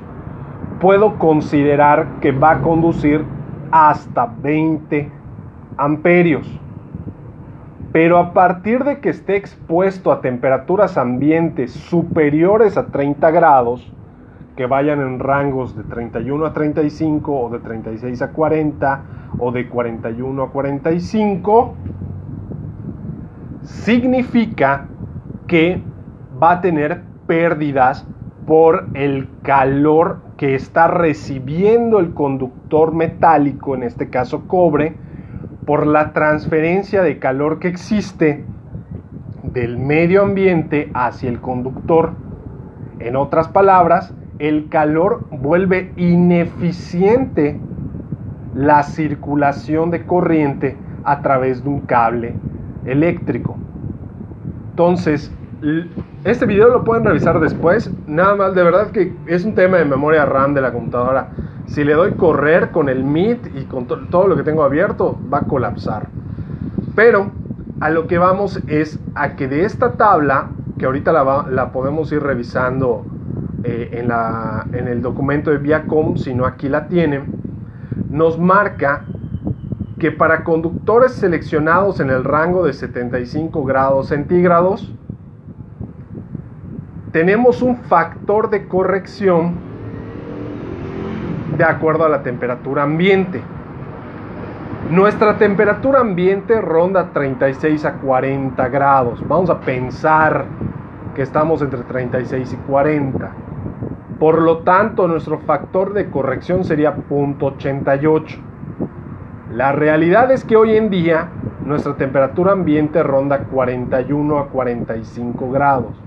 puedo 0.82 1.18
considerar 1.20 2.08
que 2.20 2.32
va 2.32 2.52
a 2.52 2.62
conducir 2.62 3.24
hasta 3.72 4.26
20 4.26 5.12
amperios. 5.78 6.65
Pero 7.96 8.18
a 8.18 8.34
partir 8.34 8.84
de 8.84 9.00
que 9.00 9.08
esté 9.08 9.38
expuesto 9.38 10.12
a 10.12 10.20
temperaturas 10.20 10.98
ambientes 10.98 11.72
superiores 11.72 12.76
a 12.76 12.88
30 12.88 13.32
grados, 13.32 13.90
que 14.58 14.66
vayan 14.66 15.00
en 15.00 15.18
rangos 15.18 15.78
de 15.78 15.84
31 15.84 16.46
a 16.46 16.52
35 16.52 17.32
o 17.34 17.50
de 17.50 17.60
36 17.60 18.22
a 18.22 18.32
40 18.34 19.02
o 19.40 19.50
de 19.54 19.70
41 19.70 20.44
a 20.44 20.50
45, 20.50 21.74
significa 23.62 24.88
que 25.48 25.82
va 26.44 26.52
a 26.52 26.60
tener 26.60 27.02
pérdidas 27.28 28.06
por 28.46 28.90
el 28.94 29.30
calor 29.42 30.18
que 30.36 30.54
está 30.54 30.90
recibiendo 30.90 32.00
el 32.00 32.14
conductor 32.14 32.94
metálico, 32.94 33.74
en 33.74 33.84
este 33.84 34.10
caso 34.10 34.50
cobre, 34.50 34.98
por 35.66 35.88
la 35.88 36.14
transferencia 36.14 37.02
de 37.02 37.20
calor 37.20 37.60
que 37.60 37.68
existe 37.68 38.46
del 39.44 39.78
medio 39.78 40.24
ambiente 40.24 40.92
hacia 40.94 41.30
el 41.30 41.40
conductor. 41.42 42.14
En 43.00 43.16
otras 43.16 43.48
palabras, 43.48 44.14
el 44.40 44.70
calor 44.70 45.28
vuelve 45.32 45.92
ineficiente 45.96 47.60
la 48.54 48.84
circulación 48.84 49.92
de 49.92 50.06
corriente 50.06 50.78
a 51.04 51.22
través 51.22 51.64
de 51.64 51.70
un 51.70 51.82
cable 51.82 52.36
eléctrico. 52.86 53.58
Entonces, 54.72 55.32
este 56.24 56.46
video 56.46 56.70
lo 56.70 56.84
pueden 56.84 57.06
revisar 57.06 57.40
después. 57.40 57.92
Nada 58.08 58.36
más, 58.36 58.56
de 58.56 58.64
verdad 58.64 58.92
que 58.92 59.16
es 59.28 59.46
un 59.46 59.56
tema 59.56 59.78
de 59.78 59.86
memoria 59.86 60.26
RAM 60.26 60.54
de 60.54 60.62
la 60.62 60.72
computadora. 60.72 61.30
Si 61.68 61.84
le 61.84 61.94
doy 61.94 62.14
correr 62.14 62.72
con 62.72 62.90
el 62.90 63.04
Meet 63.04 63.56
y 63.56 63.66
con 63.66 63.88
todo 63.88 64.28
lo 64.28 64.36
que 64.36 64.44
tengo 64.44 64.64
abierto, 64.64 65.18
va 65.34 65.40
a 65.40 65.42
colapsar. 65.42 66.08
Pero 66.96 67.32
a 67.80 67.90
lo 67.90 68.08
que 68.08 68.18
vamos 68.18 68.62
es 68.68 69.00
a 69.16 69.36
que 69.36 69.48
de 69.48 69.66
esta 69.66 69.94
tabla, 69.94 70.50
que 70.78 70.86
ahorita 70.86 71.12
la, 71.12 71.48
la 71.50 71.72
podemos 71.72 72.12
ir 72.12 72.22
revisando 72.22 73.06
eh, 73.64 73.90
en, 73.94 74.10
la, 74.10 74.68
en 74.74 74.88
el 74.88 75.02
documento 75.02 75.50
de 75.50 75.58
Viacom, 75.58 76.18
si 76.18 76.34
no 76.34 76.46
aquí 76.46 76.70
la 76.70 76.88
tienen, 76.88 77.26
nos 78.10 78.38
marca 78.38 79.06
que 80.00 80.12
para 80.12 80.44
conductores 80.44 81.14
seleccionados 81.14 82.00
en 82.00 82.10
el 82.10 82.24
rango 82.24 82.66
de 82.66 82.74
75 82.74 83.64
grados 83.64 84.10
centígrados, 84.10 84.94
tenemos 87.16 87.62
un 87.62 87.78
factor 87.78 88.50
de 88.50 88.68
corrección 88.68 89.54
de 91.58 91.64
acuerdo 91.64 92.04
a 92.04 92.10
la 92.10 92.24
temperatura 92.24 92.84
ambiente. 92.84 93.42
Nuestra 94.92 95.38
temperatura 95.38 96.02
ambiente 96.02 96.60
ronda 96.60 97.12
36 97.14 97.86
a 97.86 97.94
40 97.94 98.68
grados. 98.68 99.26
Vamos 99.30 99.50
a 99.50 99.62
pensar 99.62 100.44
que 101.16 101.22
estamos 101.22 101.62
entre 101.62 101.84
36 101.84 102.52
y 102.52 102.58
40. 102.70 103.32
Por 104.20 104.42
lo 104.42 104.58
tanto, 104.58 105.08
nuestro 105.08 105.40
factor 105.40 105.94
de 105.94 106.10
corrección 106.10 106.66
sería 106.66 106.98
0.88. 106.98 108.40
La 109.54 109.72
realidad 109.72 110.34
es 110.34 110.44
que 110.44 110.58
hoy 110.58 110.76
en 110.76 110.90
día 110.90 111.30
nuestra 111.64 111.96
temperatura 111.96 112.52
ambiente 112.52 113.02
ronda 113.04 113.46
41 113.46 114.38
a 114.38 114.48
45 114.50 115.50
grados. 115.50 116.05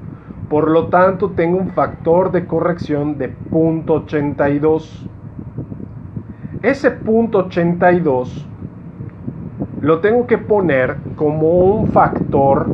Por 0.49 0.71
lo 0.71 0.87
tanto, 0.87 1.31
tengo 1.31 1.59
un 1.59 1.69
factor 1.71 2.33
de 2.33 2.47
corrección 2.47 3.19
de 3.19 3.35
0.82. 3.50 5.07
Ese 6.62 6.99
0.82 7.00 8.47
lo 9.83 10.00
tengo 10.00 10.26
que 10.26 10.38
poner 10.38 10.97
como 11.17 11.50
un 11.50 11.88
factor 11.88 12.67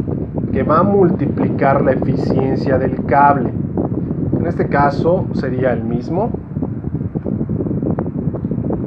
que 0.53 0.63
va 0.63 0.79
a 0.79 0.83
multiplicar 0.85 1.83
la 1.83 1.93
eficiencia 1.93 2.79
del 2.79 3.05
cable. 3.07 3.51
En 4.39 4.47
este 4.47 4.69
caso 4.69 5.27
sería 5.35 5.73
el 5.73 5.83
mismo. 5.83 6.31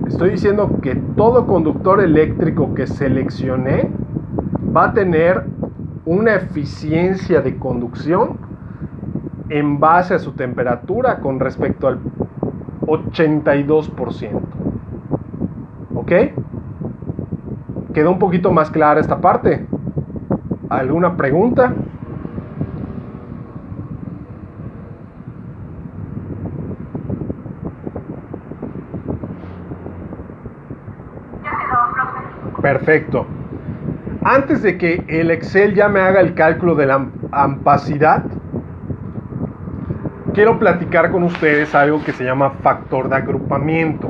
Estoy 0.08 0.32
diciendo 0.32 0.80
que 0.82 0.96
todo 0.96 1.46
conductor 1.46 2.00
eléctrico 2.02 2.74
que 2.74 2.88
seleccioné 2.88 3.90
va 4.76 4.86
a 4.86 4.94
tener 4.94 5.44
una 6.06 6.36
eficiencia 6.36 7.42
de 7.42 7.58
conducción 7.58 8.47
en 9.50 9.80
base 9.80 10.14
a 10.16 10.20
su 10.20 10.34
temperatura 10.34 11.20
con 11.20 11.40
respecto 11.40 11.88
al 11.88 12.00
82%. 12.82 14.42
¿Ok? 15.96 16.12
¿Quedó 17.94 18.12
un 18.12 18.20
poquito 18.20 18.52
más 18.52 18.70
clara 18.70 19.00
esta 19.00 19.20
parte? 19.20 19.66
¿Alguna 20.70 21.16
pregunta? 21.18 21.74
Perfecto. 32.62 33.26
Antes 34.24 34.62
de 34.62 34.78
que 34.78 35.06
el 35.08 35.32
Excel 35.32 35.74
ya 35.74 35.88
me 35.88 36.02
haga 36.02 36.20
el 36.20 36.34
cálculo 36.34 36.76
de 36.76 36.86
la 36.86 37.08
ampacidad, 37.32 38.26
quiero 40.38 40.60
platicar 40.60 41.10
con 41.10 41.24
ustedes 41.24 41.74
algo 41.74 42.04
que 42.04 42.12
se 42.12 42.24
llama 42.24 42.52
factor 42.62 43.10
de 43.10 43.16
agrupamiento. 43.16 44.08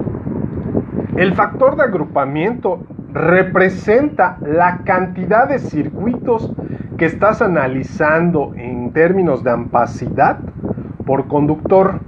El 1.16 1.34
factor 1.36 1.78
de 1.78 1.84
agrupamiento 1.84 2.84
representa 3.13 4.38
la 4.42 4.80
cantidad 4.80 5.48
de 5.48 5.60
circuitos 5.60 6.52
que 6.98 7.06
estás 7.06 7.42
analizando 7.42 8.52
en 8.58 8.92
términos 8.92 9.42
de 9.42 9.52
ampacidad 9.52 10.40
por 11.06 11.30
conductor. 11.30 12.02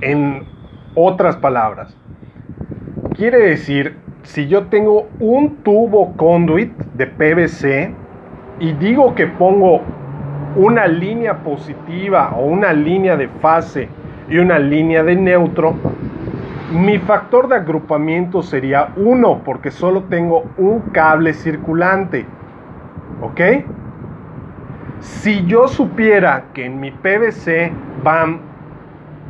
En 0.00 0.44
otras 0.94 1.36
palabras, 1.36 1.94
quiere 3.12 3.36
decir 3.36 3.98
si 4.22 4.48
yo 4.48 4.68
tengo 4.68 5.08
un 5.20 5.56
tubo 5.56 6.16
conduit 6.16 6.72
de 6.94 7.06
PVC 7.06 7.94
y 8.60 8.72
digo 8.72 9.14
que 9.14 9.26
pongo 9.26 9.82
una 10.56 10.86
línea 10.86 11.38
positiva 11.38 12.32
o 12.36 12.46
una 12.46 12.72
línea 12.72 13.16
de 13.16 13.28
fase 13.28 13.88
y 14.28 14.38
una 14.38 14.58
línea 14.58 15.02
de 15.04 15.14
neutro, 15.14 15.74
mi 16.72 16.98
factor 16.98 17.46
de 17.48 17.56
agrupamiento 17.56 18.42
sería 18.42 18.92
1 18.96 19.42
porque 19.44 19.70
solo 19.70 20.04
tengo 20.04 20.44
un 20.56 20.80
cable 20.92 21.34
circulante. 21.34 22.26
¿Ok? 23.22 23.40
Si 25.00 25.44
yo 25.46 25.68
supiera 25.68 26.46
que 26.54 26.64
en 26.64 26.80
mi 26.80 26.90
PVC 26.90 27.70
van 28.02 28.40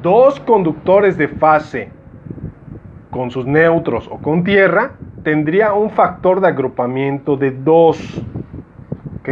dos 0.03 0.41
conductores 0.41 1.19
de 1.19 1.29
fase 1.29 1.91
con 3.11 3.31
sus 3.31 3.47
neutros 3.47 4.09
o 4.11 4.19
con 4.19 4.45
tierra, 4.45 4.93
tendría 5.25 5.73
un 5.73 5.91
factor 5.91 6.41
de 6.41 6.49
agrupamiento 6.49 7.37
de 7.37 7.51
2. 7.51 8.23
¿Ok? 9.21 9.29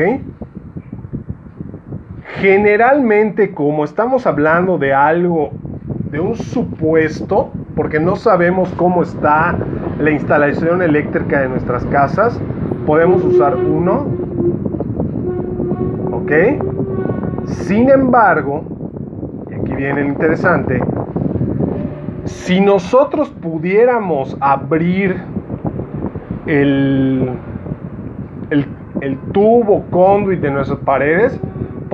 Generalmente, 2.40 3.52
como 3.52 3.84
estamos 3.84 4.26
hablando 4.26 4.78
de 4.78 4.92
algo, 4.92 5.50
de 6.10 6.20
un 6.20 6.34
supuesto, 6.34 7.50
porque 7.74 8.00
no 8.00 8.16
sabemos 8.16 8.72
cómo 8.76 9.02
está 9.02 9.56
la 9.98 10.10
instalación 10.10 10.82
eléctrica 10.82 11.40
de 11.40 11.48
nuestras 11.48 11.84
casas, 11.86 12.40
podemos 12.86 13.24
usar 13.24 13.56
uno. 13.56 14.06
¿Ok? 16.12 16.32
Sin 17.46 17.90
embargo, 17.90 18.64
y 19.50 19.54
aquí 19.54 19.74
viene 19.74 20.00
el 20.00 20.08
interesante, 20.08 20.80
si 22.24 22.60
nosotros 22.60 23.28
pudiéramos 23.30 24.36
abrir 24.40 25.16
el, 26.46 27.30
el, 28.50 29.18
tubo 29.32 29.84
conduit 29.90 30.40
de 30.40 30.50
nuestras 30.50 30.78
paredes, 30.80 31.38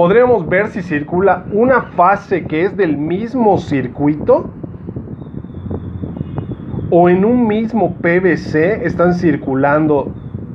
podríamos 0.00 0.48
ver 0.48 0.68
si 0.68 0.80
circula 0.80 1.44
una 1.52 1.82
fase 1.82 2.46
que 2.46 2.64
es 2.64 2.74
del 2.74 2.96
mismo 2.96 3.58
circuito 3.58 4.48
o 6.88 7.10
en 7.10 7.22
un 7.22 7.46
mismo 7.46 7.96
PVC 7.96 8.86
están 8.86 9.12
circulando 9.12 10.10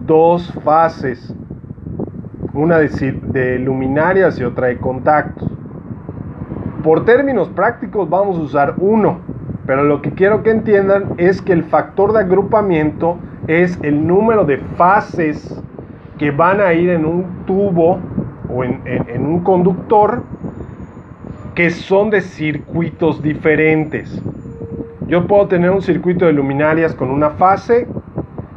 dos 0.08 0.52
fases, 0.64 1.32
una 2.56 2.80
de, 2.80 2.90
de 3.22 3.60
luminarias 3.60 4.40
y 4.40 4.44
otra 4.44 4.66
de 4.66 4.80
contactos. 4.80 5.48
Por 6.84 7.06
términos 7.06 7.48
prácticos 7.50 8.10
vamos 8.10 8.40
a 8.40 8.42
usar 8.42 8.74
uno 8.80 9.20
pero 9.68 9.84
lo 9.84 10.02
que 10.02 10.10
quiero 10.10 10.42
que 10.42 10.50
entiendan 10.50 11.14
es 11.18 11.40
que 11.44 11.54
el 11.54 11.66
factor 11.66 12.14
de 12.14 12.22
agrupamiento 12.22 13.20
es 13.48 13.78
el 13.84 14.08
número 14.08 14.44
de 14.44 14.58
fases 14.58 15.62
que 16.18 16.32
van 16.32 16.62
a 16.62 16.74
ir 16.74 16.90
en 16.90 17.06
un 17.06 17.46
tubo 17.46 18.00
o 18.56 18.64
en, 18.64 19.26
un 19.26 19.42
conductor 19.42 20.24
que 21.54 21.70
son 21.70 22.10
de 22.10 22.22
circuitos 22.22 23.22
diferentes. 23.22 24.22
Yo 25.08 25.28
puedo 25.28 25.48
tener 25.48 25.72
un 25.72 25.82
circuito 25.82 26.26
de 26.26 26.34
luminarias 26.34 26.96
con 26.96 27.10
una 27.12 27.32
fase, 27.32 27.88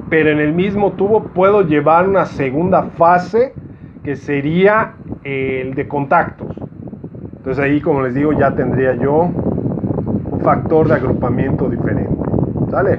pero 0.08 0.30
en 0.30 0.38
el 0.38 0.52
mismo 0.52 0.92
tubo 0.92 1.24
puedo 1.24 1.62
llevar 1.62 2.08
una 2.08 2.26
segunda 2.26 2.84
fase 2.96 3.52
que 4.04 4.16
sería 4.16 4.94
el 5.24 5.74
de 5.74 5.86
contactos. 5.88 6.56
Entonces 7.36 7.62
ahí, 7.62 7.80
como 7.80 8.02
les 8.02 8.14
digo, 8.14 8.32
ya 8.32 8.54
tendría 8.54 8.94
yo 8.94 9.30
un 10.30 10.40
factor 10.42 10.88
de 10.88 10.94
agrupamiento 10.94 11.68
diferente. 11.68 12.10
¿Sale? 12.70 12.98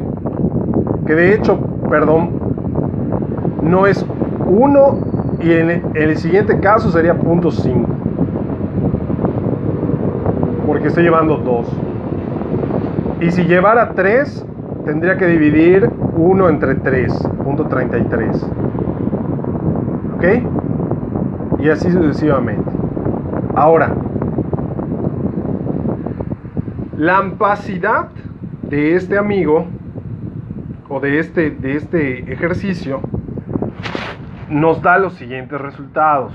Que 1.06 1.16
de 1.16 1.34
hecho, 1.34 1.60
perdón, 1.90 2.32
no 3.64 3.88
es 3.88 4.06
1 4.46 5.19
y 5.42 5.54
en 5.54 5.84
el 5.96 6.18
siguiente 6.18 6.60
caso 6.60 6.92
sería 6.92 7.18
punto 7.18 7.52
5. 7.52 7.90
Porque 10.66 10.88
estoy 10.88 11.04
llevando 11.04 11.38
2. 11.38 11.68
Y 13.22 13.32
si 13.32 13.44
llevara 13.46 13.94
3, 13.94 14.46
tendría 14.86 15.18
que 15.18 15.28
dividir 15.28 15.90
1 16.16 16.50
entre 16.50 16.76
3, 16.76 17.14
punto 17.44 17.66
33. 17.66 18.46
¿Ok? 20.16 20.26
Y 21.60 21.70
así 21.70 21.90
sucesivamente. 21.92 22.70
Ahora, 23.56 23.94
la 26.98 27.18
ampacidad 27.18 28.10
de 28.64 28.96
este 28.96 29.18
amigo 29.18 29.66
o 30.90 31.00
de 31.00 31.20
este, 31.20 31.50
de 31.52 31.78
este 31.78 32.32
ejercicio 32.32 33.00
nos 34.50 34.82
da 34.82 34.98
los 34.98 35.14
siguientes 35.14 35.60
resultados. 35.60 36.34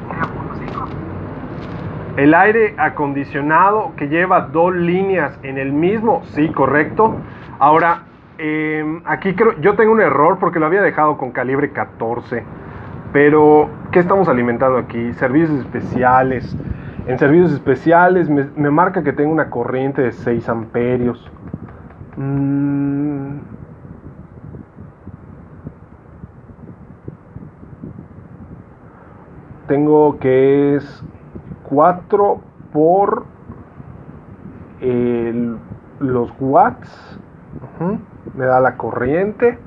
sería 0.09 0.23
punto 0.23 0.55
5. 0.59 0.89
El 2.17 2.35
aire 2.35 2.75
acondicionado 2.79 3.93
que 3.97 4.09
lleva 4.09 4.41
dos 4.41 4.75
líneas 4.75 5.39
en 5.43 5.59
el 5.59 5.73
mismo, 5.73 6.23
sí, 6.33 6.49
correcto. 6.49 7.17
Ahora, 7.59 8.03
eh, 8.39 9.01
aquí 9.05 9.35
creo, 9.35 9.61
yo 9.61 9.75
tengo 9.75 9.93
un 9.93 10.01
error 10.01 10.39
porque 10.39 10.59
lo 10.59 10.67
había 10.67 10.83
dejado 10.83 11.19
con 11.19 11.33
calibre 11.33 11.71
14. 11.71 12.45
Pero, 13.13 13.69
¿qué 13.91 14.01
estamos 14.01 14.29
alimentando 14.29 14.79
aquí? 14.79 15.13
Servicios 15.15 15.61
especiales. 15.61 16.57
En 17.07 17.19
servicios 17.19 17.53
especiales 17.53 18.29
me, 18.29 18.71
marca 18.71 19.03
que 19.03 19.13
tengo 19.13 19.33
una 19.33 19.49
corriente 19.49 20.03
de 20.03 20.13
6 20.13 20.49
amperios. 20.49 21.31
Mm. 22.17 23.39
Tengo 29.69 30.19
que 30.19 30.77
es 30.77 31.05
4 31.65 32.41
por 32.73 33.25
el, 34.81 35.59
los 36.01 36.33
watts. 36.41 37.19
Me 38.35 38.45
da 38.47 38.61
la 38.61 38.77
corriente. 38.77 39.59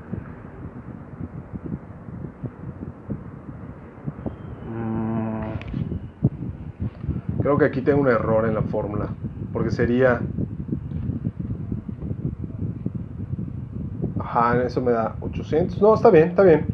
Mm. 4.68 5.52
Creo 7.42 7.58
que 7.58 7.64
aquí 7.64 7.80
tengo 7.80 8.00
un 8.00 8.08
error 8.08 8.46
en 8.46 8.54
la 8.54 8.62
fórmula. 8.62 9.08
Porque 9.52 9.70
sería. 9.70 10.20
Ajá, 14.18 14.62
eso 14.62 14.80
me 14.80 14.92
da 14.92 15.16
800. 15.20 15.82
No, 15.82 15.94
está 15.94 16.10
bien, 16.10 16.28
está 16.28 16.44
bien. 16.44 16.66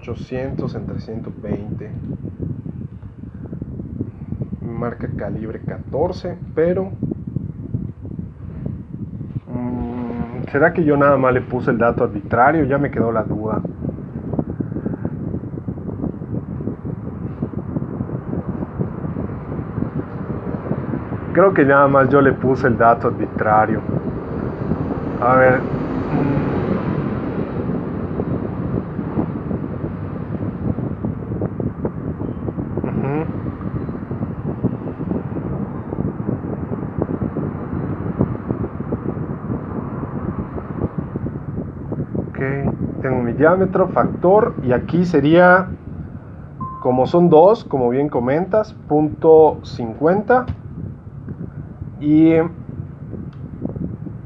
800 0.00 0.74
entre 0.74 1.00
120. 1.00 1.90
Marca 4.62 5.08
calibre 5.16 5.60
14, 5.60 6.36
pero. 6.54 6.90
mm, 9.46 10.50
¿Será 10.50 10.72
que 10.72 10.84
yo 10.84 10.96
nada 10.96 11.16
más 11.16 11.32
le 11.32 11.40
puse 11.40 11.70
el 11.70 11.78
dato 11.78 12.04
arbitrario? 12.04 12.64
Ya 12.64 12.78
me 12.78 12.90
quedó 12.90 13.12
la 13.12 13.22
duda. 13.22 13.62
Creo 21.34 21.52
que 21.52 21.64
nada 21.64 21.88
más 21.88 22.08
yo 22.10 22.20
le 22.20 22.32
puse 22.32 22.68
el 22.68 22.78
dato 22.78 23.08
arbitrario. 23.08 23.80
A 25.20 25.34
ver. 25.34 25.60
Tengo 43.02 43.22
mi 43.22 43.32
diámetro, 43.32 43.88
factor, 43.88 44.54
y 44.62 44.72
aquí 44.72 45.04
sería, 45.04 45.66
como 46.80 47.06
son 47.06 47.28
dos, 47.28 47.64
como 47.64 47.90
bien 47.90 48.08
comentas, 48.08 48.72
punto 48.88 49.58
50. 49.62 50.46
Y 52.00 52.34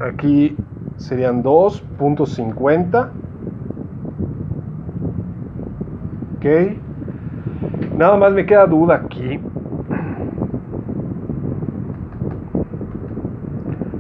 aquí 0.01 0.57
serían 0.97 1.43
2.50. 1.43 3.11
Ok. 6.37 6.47
Nada 7.97 8.17
más 8.17 8.33
me 8.33 8.47
queda 8.47 8.67
duda 8.67 8.95
aquí. 8.97 9.41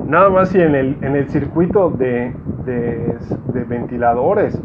Nada 0.06 0.30
más 0.30 0.48
si 0.48 0.60
en 0.60 0.74
el, 0.74 0.96
en 1.02 1.16
el 1.16 1.28
circuito 1.28 1.90
de, 1.90 2.32
de, 2.64 3.16
de 3.52 3.64
ventiladores, 3.64 4.58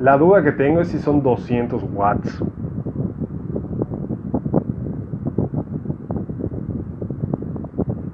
la 0.00 0.18
duda 0.18 0.42
que 0.42 0.52
tengo 0.52 0.80
es 0.80 0.88
si 0.88 0.98
son 0.98 1.22
200 1.22 1.82
watts. 1.94 2.42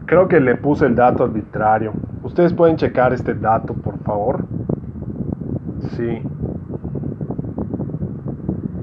Creo 0.06 0.28
que 0.28 0.38
le 0.38 0.54
puse 0.54 0.86
el 0.86 0.94
dato 0.94 1.24
arbitrario. 1.24 1.92
Ustedes 2.22 2.52
pueden 2.52 2.76
checar 2.76 3.12
este 3.12 3.34
dato, 3.34 3.74
por 3.74 3.98
favor. 4.04 4.44
Sí. 5.96 6.22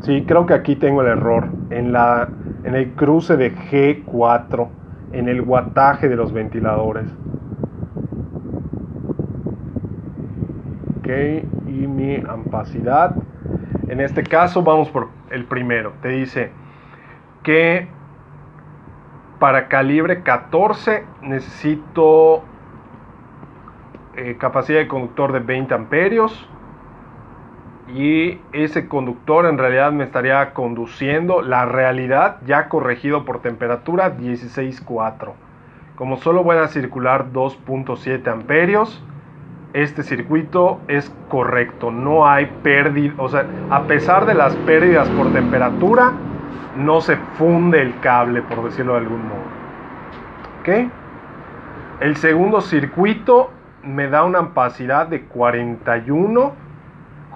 Sí, 0.02 0.26
creo 0.28 0.46
que 0.46 0.54
aquí 0.54 0.76
tengo 0.76 1.02
el 1.02 1.08
error. 1.08 1.48
En, 1.70 1.94
la, 1.94 2.28
en 2.66 2.76
el 2.76 2.92
cruce 2.92 3.38
de 3.38 3.56
G4, 3.56 4.68
en 5.14 5.30
el 5.30 5.42
wattaje 5.42 6.10
de 6.10 6.18
los 6.18 6.34
ventiladores. 6.34 7.06
Ok, 11.00 11.08
y 11.68 11.88
mi 11.88 12.16
ampacidad. 12.16 13.16
En 13.88 14.02
este 14.02 14.24
caso 14.24 14.62
vamos 14.62 14.90
por 14.90 15.08
el 15.32 15.46
primero. 15.46 15.94
Te 16.02 16.10
dice 16.10 16.52
que 17.44 17.88
para 19.44 19.68
calibre 19.68 20.24
14 20.24 21.04
necesito 21.22 22.44
eh, 24.16 24.38
capacidad 24.40 24.80
de 24.80 24.88
conductor 24.88 25.34
de 25.34 25.40
20 25.40 25.74
amperios. 25.74 26.48
Y 27.94 28.40
ese 28.54 28.88
conductor 28.88 29.46
en 29.46 29.58
realidad 29.58 29.92
me 29.92 30.06
estaría 30.06 30.54
conduciendo 30.54 31.42
la 31.42 31.66
realidad 31.66 32.38
ya 32.46 32.70
corregido 32.70 33.26
por 33.26 33.42
temperatura 33.42 34.18
16.4 34.18 35.34
como 35.98 36.16
solo 36.16 36.46
van 36.46 36.60
a 36.60 36.70
circular 36.70 37.34
2.7 37.34 38.26
amperios 38.32 39.04
este 39.74 40.04
circuito 40.04 40.80
es 40.88 41.14
correcto 41.28 41.92
no 41.92 42.26
hay 42.26 42.46
pérdida 42.64 43.14
o 43.18 43.28
sea 43.28 43.46
a 43.70 43.84
pesar 43.84 44.26
de 44.26 44.36
las 44.36 44.56
pérdidas 44.56 45.10
por 45.10 45.34
temperatura 45.34 46.14
no 46.78 47.02
se 47.02 47.18
funde 47.38 47.82
el 47.82 48.00
cable, 48.00 48.42
por 48.42 48.64
decirlo 48.64 48.94
de 48.94 49.00
algún 49.00 49.28
modo. 49.28 49.44
¿Ok? 50.62 50.92
El 52.00 52.18
segundo 52.18 52.62
circuito 52.62 53.52
me 53.84 54.08
da 54.08 54.24
una 54.24 54.40
ampacidad 54.40 55.08
de 55.08 55.24
41 55.24 56.54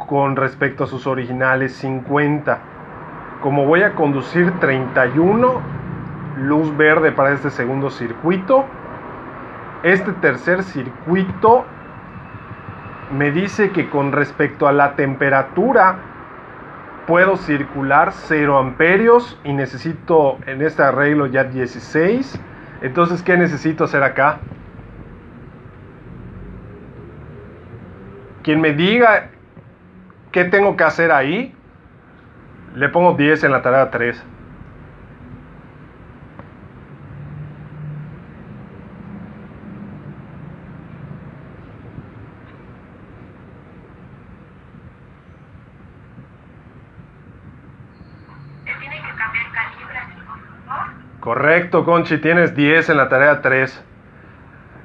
con 0.08 0.36
respecto 0.36 0.86
a 0.86 0.88
sus 0.88 1.08
originales 1.08 1.76
50. 1.76 2.60
Como 3.42 3.66
voy 3.66 3.84
a 3.84 3.94
conducir 3.96 4.52
31, 4.60 5.62
luz 6.38 6.76
verde 6.76 7.12
para 7.12 7.34
este 7.34 7.50
segundo 7.50 7.90
circuito. 7.90 8.66
Este 9.84 10.12
tercer 10.14 10.64
circuito 10.64 11.66
me 13.16 13.32
dice 13.32 13.72
que 13.72 13.90
con 13.90 14.12
respecto 14.12 14.68
a 14.68 14.72
la 14.72 14.96
temperatura 14.96 15.98
puedo 17.08 17.38
circular 17.38 18.12
0 18.12 18.60
amperios 18.60 19.40
y 19.44 19.54
necesito 19.54 20.38
en 20.46 20.62
este 20.62 20.84
arreglo 20.84 21.26
ya 21.26 21.46
16. 21.46 22.40
Entonces, 22.82 23.24
¿qué 23.24 23.38
necesito 23.38 23.86
hacer 23.86 24.04
acá? 24.04 24.40
Quien 28.44 28.62
me 28.62 28.74
diga 28.74 29.30
qué 30.32 30.46
tengo 30.46 30.76
que 30.76 30.84
hacer 30.84 31.12
ahí, 31.12 31.56
le 32.76 32.90
pongo 32.90 33.14
10 33.14 33.46
en 33.46 33.52
la 33.52 33.62
tarea 33.62 33.90
3. 33.90 34.24
Correcto, 51.28 51.84
Conchi, 51.84 52.20
tienes 52.20 52.56
10 52.56 52.88
en 52.88 52.96
la 52.96 53.10
tarea 53.10 53.42
3. 53.42 53.84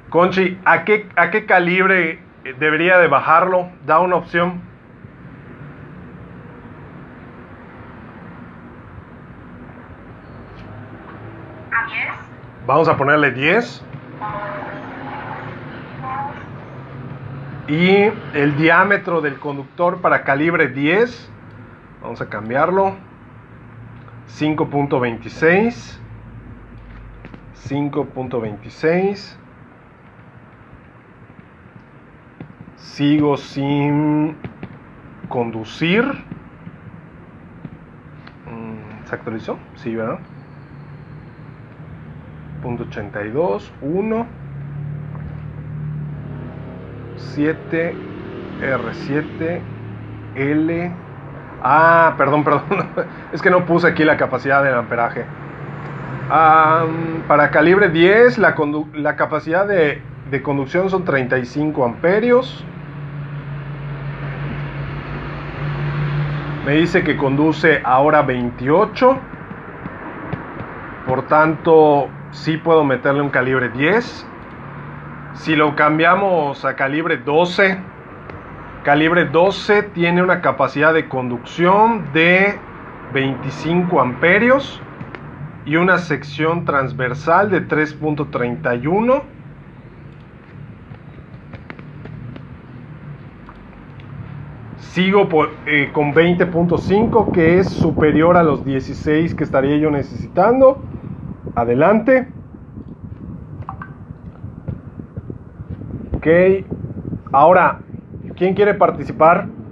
Conchi, 0.09 0.59
¿a 0.65 0.83
qué, 0.83 1.07
¿a 1.15 1.31
qué 1.31 1.45
calibre 1.45 2.19
debería 2.59 2.97
de 2.97 3.07
bajarlo? 3.07 3.69
Da 3.85 4.01
una 4.01 4.17
opción. 4.17 4.59
A 11.71 11.85
10. 11.85 11.95
Vamos 12.67 12.89
a 12.89 12.97
ponerle 12.97 13.31
10. 13.31 13.85
Y 17.69 18.11
el 18.33 18.57
diámetro 18.57 19.21
del 19.21 19.39
conductor 19.39 20.01
para 20.01 20.25
calibre 20.25 20.67
10, 20.67 21.31
vamos 22.01 22.19
a 22.19 22.27
cambiarlo. 22.27 22.97
5.26. 24.37 26.02
5.26. 27.69 29.37
Sigo 32.75 33.37
sin 33.37 34.35
conducir. 35.29 36.03
Mm, 38.45 39.05
¿Se 39.05 39.15
actualizó? 39.15 39.57
Sí, 39.75 39.95
¿verdad? 39.95 40.19
Punto 42.61 42.83
82, 42.83 43.71
1, 43.81 44.27
7, 47.17 47.95
R7, 48.61 49.61
L. 50.35 50.91
Ah, 51.61 52.13
perdón, 52.17 52.43
perdón. 52.43 52.63
Es 53.31 53.41
que 53.41 53.49
no 53.49 53.65
puse 53.65 53.87
aquí 53.87 54.03
la 54.03 54.17
capacidad 54.17 54.63
del 54.63 54.75
amperaje. 54.75 55.25
Ah, 56.29 56.85
para 57.27 57.51
calibre 57.51 57.89
10, 57.89 58.37
la, 58.37 58.55
la 58.93 59.15
capacidad 59.15 59.67
de, 59.67 60.01
de 60.31 60.41
conducción 60.41 60.89
son 60.89 61.03
35 61.03 61.83
amperios. 61.83 62.65
Me 66.65 66.75
dice 66.75 67.03
que 67.03 67.17
conduce 67.17 67.81
ahora 67.83 68.21
28. 68.21 69.19
Por 71.07 71.27
tanto, 71.27 72.07
sí 72.31 72.55
puedo 72.55 72.85
meterle 72.85 73.21
un 73.21 73.29
calibre 73.29 73.67
10. 73.69 74.25
Si 75.33 75.55
lo 75.57 75.75
cambiamos 75.75 76.63
a 76.63 76.75
calibre 76.75 77.17
12, 77.17 77.77
calibre 78.83 79.25
12 79.25 79.83
tiene 79.83 80.23
una 80.23 80.39
capacidad 80.39 80.93
de 80.93 81.09
conducción 81.09 82.05
de 82.13 82.57
25 83.13 83.99
amperios 83.99 84.81
y 85.65 85.75
una 85.77 85.97
sección 85.97 86.65
transversal 86.65 87.49
de 87.49 87.61
3.31. 87.61 89.23
Sigo 94.77 95.29
por- 95.29 95.49
eh, 95.65 95.91
con 95.93 96.13
20.5 96.13 97.31
que 97.31 97.59
es 97.59 97.69
superior 97.69 98.37
a 98.37 98.43
los 98.43 98.63
16 98.65 99.33
que 99.33 99.43
estaría 99.43 99.77
yo 99.77 99.89
necesitando. 99.89 100.85
Adelante. 101.55 102.33
Ok. 106.11 106.27
Ahora, 107.31 107.81
¿quién 108.35 108.53
quiere 108.55 108.73
participar? 108.75 109.62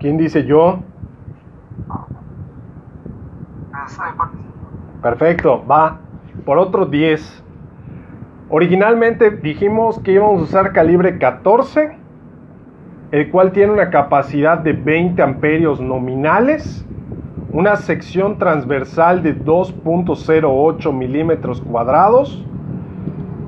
¿Quién 0.00 0.16
dice 0.16 0.44
yo? 0.44 0.78
Perfecto, 5.02 5.64
va. 5.66 5.98
Por 6.44 6.58
otro 6.58 6.86
10. 6.86 7.44
Originalmente 8.50 9.30
dijimos 9.30 9.98
que 10.00 10.12
íbamos 10.12 10.40
a 10.40 10.44
usar 10.44 10.72
calibre 10.72 11.18
14, 11.18 11.96
el 13.10 13.30
cual 13.30 13.52
tiene 13.52 13.72
una 13.72 13.90
capacidad 13.90 14.58
de 14.58 14.72
20 14.72 15.20
amperios 15.20 15.80
nominales, 15.80 16.86
una 17.52 17.76
sección 17.76 18.38
transversal 18.38 19.22
de 19.22 19.36
2.08 19.36 20.92
milímetros 20.92 21.60
cuadrados, 21.60 22.44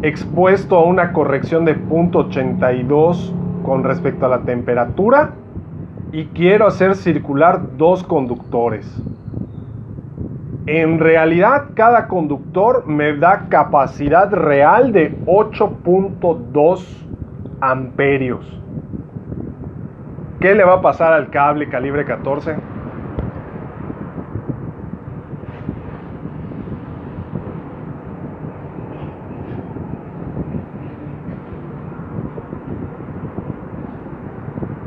expuesto 0.03 0.77
a 0.77 0.85
una 0.85 1.13
corrección 1.13 1.65
de 1.65 1.79
0.82 1.79 3.33
con 3.63 3.85
respecto 3.85 4.27
a 4.27 4.31
la 4.31 4.41
temperatura, 4.41 5.35
y 6.13 6.27
quiero 6.27 6.67
hacer 6.67 6.97
circular 6.97 7.77
dos 7.77 8.03
conductores. 8.03 8.87
En 10.67 10.99
realidad, 10.99 11.71
cada 11.75 12.07
conductor 12.07 12.87
me 12.87 13.17
da 13.17 13.49
capacidad 13.49 14.31
real 14.33 14.93
de 14.93 15.19
8.2 15.27 16.87
amperios. 17.61 18.61
¿Qué 20.41 20.55
le 20.55 20.65
va 20.65 20.75
a 20.75 20.81
pasar 20.81 21.13
al 21.13 21.31
cable 21.31 21.69
calibre 21.69 22.05
14? 22.05 22.57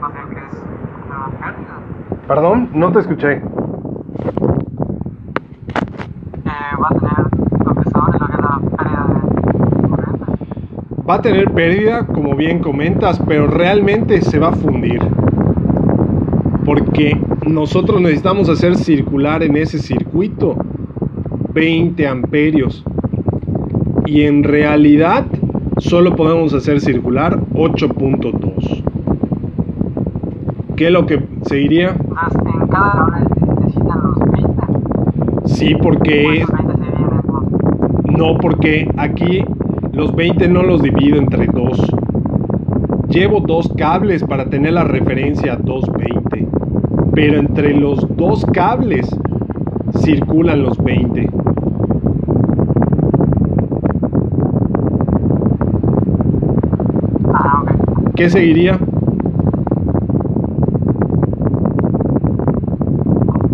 No 0.01 0.11
creo 0.11 0.29
que 0.29 0.37
es 0.37 0.63
una 1.05 1.29
pérdida. 1.39 2.12
Perdón, 2.27 2.69
no 2.73 2.91
te 2.93 2.99
escuché. 2.99 3.33
Eh, 3.33 3.41
va 6.81 6.87
a 6.89 6.95
tener 6.97 7.27
lo 7.65 7.75
que 7.75 7.89
sabe 7.89 8.17
lo 8.17 8.27
que 8.27 8.33
es 8.33 8.39
la 8.39 8.61
pérdida 8.77 9.03
de 9.11 9.87
corriente. 9.89 10.25
Va 11.09 11.15
a 11.15 11.21
tener 11.21 11.51
pérdida, 11.51 12.07
como 12.07 12.35
bien 12.37 12.59
comentas, 12.59 13.21
pero 13.27 13.47
realmente 13.47 14.21
se 14.21 14.39
va 14.39 14.49
a 14.49 14.53
fundir. 14.53 15.01
Porque 16.63 17.19
nosotros 17.45 17.99
necesitamos 17.99 18.47
hacer 18.47 18.77
circular 18.77 19.43
en 19.43 19.57
ese 19.57 19.79
circuito 19.79 20.55
20 21.53 22.07
amperios. 22.07 22.85
Y 24.05 24.21
en 24.21 24.45
realidad 24.45 25.25
solo 25.79 26.15
podemos 26.15 26.53
hacer 26.53 26.79
circular 26.79 27.37
8.2. 27.53 28.83
¿Qué 30.77 30.87
es 30.87 30.91
lo 30.91 31.05
que 31.05 31.32
seguiría? 31.45 31.89
Entonces, 31.89 32.41
en 32.61 32.67
cada 32.67 33.05
hora 33.05 33.19
necesitan 33.59 34.03
los 34.03 34.19
20. 34.19 35.47
Sí, 35.47 35.75
porque 35.81 36.37
esos 36.41 36.51
20 36.51 36.73
se 36.73 36.91
vienen 36.91 37.21
por... 37.21 38.17
No, 38.17 38.37
porque 38.37 38.89
aquí 38.97 39.43
los 39.91 40.15
20 40.15 40.47
no 40.49 40.63
los 40.63 40.81
divido 40.81 41.17
entre 41.17 41.47
dos. 41.47 41.79
Llevo 43.09 43.41
dos 43.41 43.71
cables 43.77 44.23
para 44.23 44.49
tener 44.49 44.73
la 44.73 44.83
referencia 44.83 45.53
a 45.53 45.57
220. 45.57 46.47
Pero 47.13 47.39
entre 47.39 47.75
los 47.75 48.07
dos 48.17 48.43
cables 48.45 49.07
circulan 49.99 50.63
los 50.63 50.77
20. 50.83 51.29
Ah, 57.33 57.61
ok. 57.61 57.71
¿Qué 58.15 58.29
seguiría? 58.29 58.73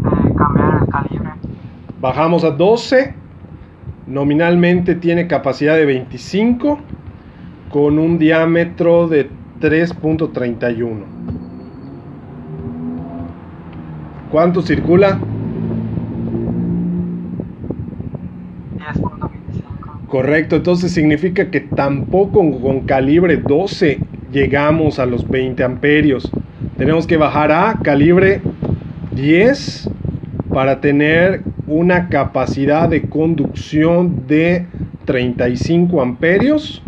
Eh, 0.05 0.33
cambiar 0.37 0.81
el 0.81 0.89
calibre. 0.89 1.29
Bajamos 2.01 2.45
a 2.45 2.51
12. 2.51 3.13
Nominalmente 4.07 4.95
tiene 4.95 5.27
capacidad 5.27 5.75
de 5.75 5.85
25 5.85 6.79
con 7.69 7.99
un 7.99 8.17
diámetro 8.17 9.07
de 9.07 9.29
3.31. 9.59 11.03
¿Cuánto 14.31 14.61
circula? 14.61 15.19
10.25. 18.77 20.07
Correcto, 20.07 20.55
entonces 20.55 20.91
significa 20.93 21.51
que 21.51 21.59
tampoco 21.59 22.59
con 22.61 22.81
calibre 22.81 23.37
12 23.37 23.99
llegamos 24.31 24.99
a 24.99 25.05
los 25.05 25.27
20 25.27 25.63
amperios. 25.63 26.31
Tenemos 26.77 27.05
que 27.05 27.17
bajar 27.17 27.51
a 27.51 27.77
calibre 27.83 28.41
10 29.11 29.89
para 30.49 30.79
tener 30.79 31.43
una 31.69 32.09
capacidad 32.09 32.89
de 32.89 33.03
conducción 33.03 34.25
de 34.27 34.65
35 35.05 36.01
amperios 36.01 36.81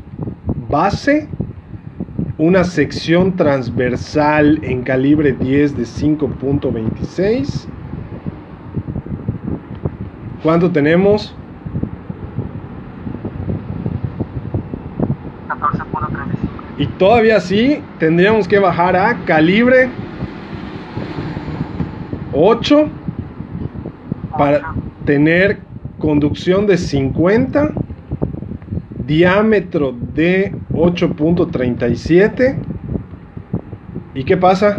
base, 0.69 1.27
una 2.39 2.63
sección 2.63 3.35
transversal 3.35 4.59
en 4.63 4.81
calibre 4.81 5.33
10 5.33 5.77
de 5.77 5.83
5.26. 5.83 7.67
¿Cuánto 10.41 10.71
tenemos? 10.71 11.35
14.35. 15.47 16.25
Y 16.79 16.87
todavía 16.87 17.37
así 17.37 17.83
tendríamos 17.99 18.47
que 18.47 18.57
bajar 18.57 18.95
a 18.95 19.23
calibre 19.25 19.89
8 22.33 22.89
para 24.37 24.73
tener 25.05 25.59
conducción 25.99 26.65
de 26.67 26.77
50, 26.77 27.71
diámetro 29.05 29.95
de 30.13 30.53
8.37. 30.73 32.55
¿Y 34.13 34.23
qué 34.23 34.37
pasa? 34.37 34.77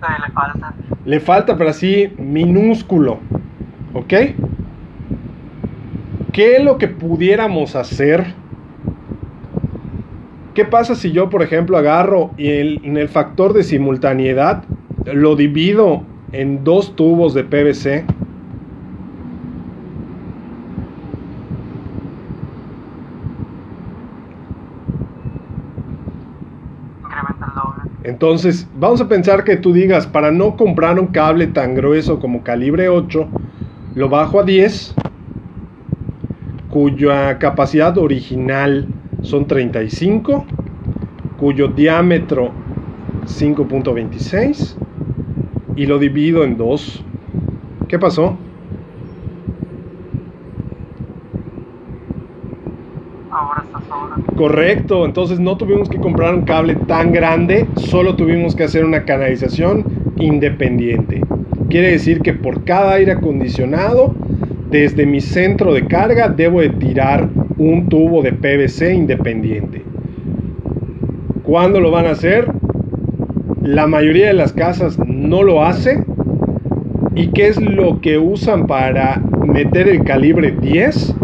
Sí, 0.00 0.12
le 0.26 0.32
falta. 0.32 0.74
Le 1.04 1.20
falta, 1.20 1.56
pero 1.56 1.70
así 1.70 2.12
minúsculo. 2.18 3.18
¿Ok? 3.94 4.12
¿Qué 6.32 6.56
es 6.56 6.64
lo 6.64 6.78
que 6.78 6.88
pudiéramos 6.88 7.76
hacer? 7.76 8.34
¿Qué 10.54 10.64
pasa 10.64 10.94
si 10.94 11.10
yo, 11.10 11.30
por 11.30 11.42
ejemplo, 11.42 11.76
agarro 11.76 12.32
y 12.36 12.48
el- 12.48 12.80
en 12.84 12.96
el 12.96 13.08
factor 13.08 13.52
de 13.52 13.64
simultaneidad 13.64 14.64
lo 15.04 15.34
divido 15.34 16.06
en 16.32 16.62
dos 16.62 16.94
tubos 16.94 17.34
de 17.34 17.42
PVC? 17.44 18.06
Entonces, 28.02 28.68
vamos 28.74 29.00
a 29.00 29.08
pensar 29.08 29.44
que 29.44 29.56
tú 29.56 29.72
digas, 29.72 30.06
para 30.06 30.30
no 30.30 30.56
comprar 30.56 31.00
un 31.00 31.08
cable 31.08 31.46
tan 31.48 31.74
grueso 31.74 32.20
como 32.20 32.42
calibre 32.42 32.88
8, 32.88 33.28
lo 33.94 34.08
bajo 34.08 34.40
a 34.40 34.44
10, 34.44 34.94
cuya 36.68 37.38
capacidad 37.38 37.96
original 37.98 38.93
son 39.24 39.46
35, 39.46 40.44
cuyo 41.38 41.68
diámetro 41.68 42.52
5.26, 43.24 44.76
y 45.76 45.86
lo 45.86 45.98
divido 45.98 46.44
en 46.44 46.56
dos. 46.56 47.02
¿Qué 47.88 47.98
pasó? 47.98 48.36
Ahora 53.30 53.62
está 53.64 53.80
sobra. 53.80 54.16
Correcto, 54.36 55.04
entonces 55.04 55.40
no 55.40 55.56
tuvimos 55.56 55.88
que 55.88 55.98
comprar 55.98 56.34
un 56.34 56.42
cable 56.42 56.76
tan 56.86 57.10
grande, 57.10 57.66
solo 57.76 58.14
tuvimos 58.16 58.54
que 58.54 58.64
hacer 58.64 58.84
una 58.84 59.04
canalización 59.04 59.84
independiente. 60.16 61.22
Quiere 61.70 61.90
decir 61.90 62.20
que 62.20 62.34
por 62.34 62.64
cada 62.64 62.92
aire 62.92 63.12
acondicionado, 63.12 64.14
desde 64.70 65.06
mi 65.06 65.20
centro 65.20 65.72
de 65.72 65.86
carga, 65.86 66.28
debo 66.28 66.60
de 66.60 66.70
tirar 66.70 67.28
un 67.70 67.88
tubo 67.88 68.22
de 68.22 68.32
PVC 68.32 68.94
independiente. 68.94 69.82
¿Cuándo 71.42 71.80
lo 71.80 71.90
van 71.90 72.06
a 72.06 72.10
hacer? 72.10 72.46
La 73.62 73.86
mayoría 73.86 74.26
de 74.28 74.34
las 74.34 74.52
casas 74.52 74.98
no 74.98 75.42
lo 75.42 75.64
hace. 75.64 76.02
¿Y 77.14 77.28
qué 77.28 77.48
es 77.48 77.60
lo 77.60 78.00
que 78.00 78.18
usan 78.18 78.66
para 78.66 79.22
meter 79.46 79.88
el 79.88 80.04
calibre 80.04 80.54
10? 80.60 81.14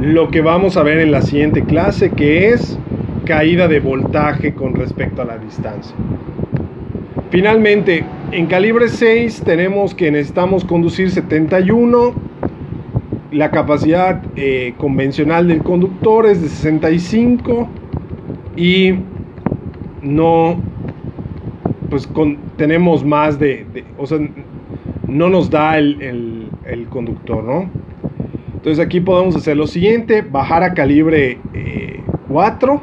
Lo 0.00 0.30
que 0.30 0.40
vamos 0.40 0.76
a 0.76 0.82
ver 0.82 0.98
en 0.98 1.12
la 1.12 1.22
siguiente 1.22 1.62
clase, 1.62 2.10
que 2.10 2.48
es 2.48 2.78
caída 3.24 3.68
de 3.68 3.80
voltaje 3.80 4.54
con 4.54 4.74
respecto 4.74 5.22
a 5.22 5.24
la 5.24 5.38
distancia. 5.38 5.94
Finalmente, 7.30 8.04
en 8.32 8.46
calibre 8.46 8.88
6 8.88 9.42
tenemos 9.44 9.94
que 9.94 10.10
necesitamos 10.10 10.64
conducir 10.64 11.10
71. 11.10 12.23
La 13.32 13.50
capacidad 13.50 14.22
eh, 14.36 14.74
convencional 14.76 15.48
del 15.48 15.62
conductor 15.62 16.26
es 16.26 16.40
de 16.42 16.48
65 16.48 17.68
y 18.56 18.94
no, 20.02 20.60
pues 21.90 22.08
tenemos 22.56 23.04
más 23.04 23.38
de, 23.38 23.66
o 23.98 24.06
sea, 24.06 24.18
no 25.08 25.28
nos 25.30 25.50
da 25.50 25.78
el, 25.78 26.00
el- 26.02 26.48
el 26.66 26.86
conductor, 26.88 27.42
¿no? 27.44 27.68
Entonces 28.54 28.84
aquí 28.84 29.00
podemos 29.00 29.34
hacer 29.36 29.56
lo 29.56 29.66
siguiente, 29.66 30.22
bajar 30.22 30.62
a 30.62 30.72
calibre 30.74 31.38
eh, 31.52 32.00
4. 32.28 32.80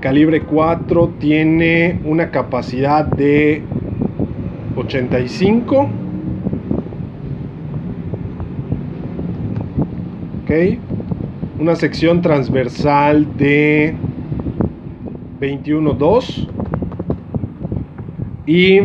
Calibre 0.00 0.40
4 0.42 1.12
tiene 1.18 1.98
una 2.04 2.30
capacidad 2.30 3.04
de 3.06 3.62
85. 4.76 5.88
Una 11.58 11.74
sección 11.76 12.22
transversal 12.22 13.36
de 13.36 13.94
21.2. 15.40 16.48
Y 18.46 18.80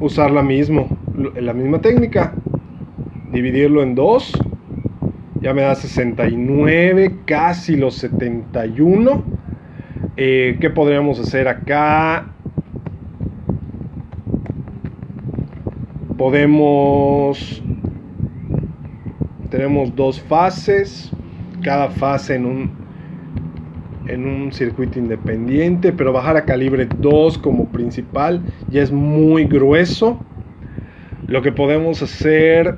usar 0.00 0.30
la, 0.30 0.42
mismo, 0.42 0.88
la 1.40 1.52
misma 1.52 1.80
técnica 1.80 2.34
dividirlo 3.32 3.82
en 3.82 3.94
dos 3.94 4.32
ya 5.40 5.54
me 5.54 5.62
da 5.62 5.74
69 5.74 7.20
casi 7.24 7.76
los 7.76 7.94
71 7.94 9.22
Eh, 10.16 10.58
¿qué 10.60 10.70
podríamos 10.70 11.20
hacer 11.20 11.48
acá? 11.48 12.26
podemos 16.20 17.62
tenemos 19.50 19.94
dos 19.94 20.20
fases 20.20 21.12
cada 21.62 21.90
fase 21.90 22.36
en 22.36 22.46
un 22.46 22.70
en 24.06 24.26
un 24.26 24.52
circuito 24.52 24.98
independiente 24.98 25.92
pero 25.92 26.12
bajar 26.12 26.36
a 26.36 26.46
calibre 26.46 26.86
2 27.00 27.38
como 27.38 27.70
principal 27.72 28.42
ya 28.70 28.82
es 28.82 28.90
muy 28.90 29.44
grueso 29.44 30.18
lo 31.26 31.42
que 31.42 31.52
podemos 31.52 32.02
hacer 32.02 32.74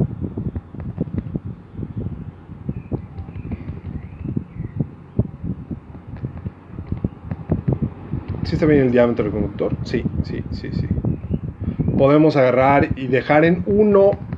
¿Sí 8.44 8.56
está 8.56 8.66
bien 8.66 8.80
el 8.80 8.90
diámetro 8.90 9.24
del 9.24 9.32
conductor? 9.32 9.78
Sí, 9.84 10.04
sí, 10.22 10.42
sí, 10.50 10.72
sí. 10.72 10.88
Podemos 11.96 12.36
agarrar 12.36 12.92
y 12.96 13.06
dejar 13.06 13.44
en 13.44 13.62
1. 13.66 14.31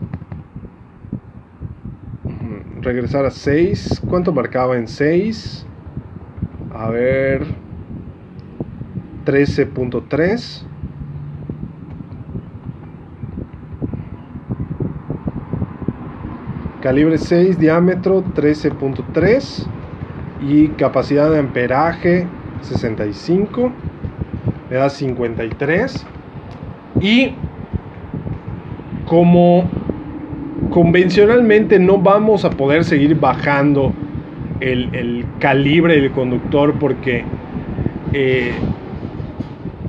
Regresar 2.84 3.24
a 3.24 3.30
6. 3.30 4.02
¿Cuánto 4.10 4.30
marcaba 4.30 4.76
en 4.76 4.86
6? 4.86 5.64
A 6.74 6.90
ver. 6.90 7.46
13.3. 9.24 10.66
Calibre 16.82 17.16
6, 17.16 17.58
diámetro 17.58 18.22
13.3 18.22 19.64
y 20.42 20.68
capacidad 20.68 21.30
de 21.30 21.38
amperaje 21.38 22.26
65. 22.60 23.72
Me 24.68 24.76
da 24.76 24.90
53. 24.90 26.06
Y 27.00 27.34
como 29.06 29.70
convencionalmente 30.74 31.78
no 31.78 31.98
vamos 31.98 32.44
a 32.44 32.50
poder 32.50 32.82
seguir 32.82 33.20
bajando 33.20 33.92
el, 34.58 34.92
el 34.92 35.24
calibre 35.38 36.00
del 36.00 36.10
conductor 36.10 36.74
porque 36.80 37.22
eh, 38.12 38.50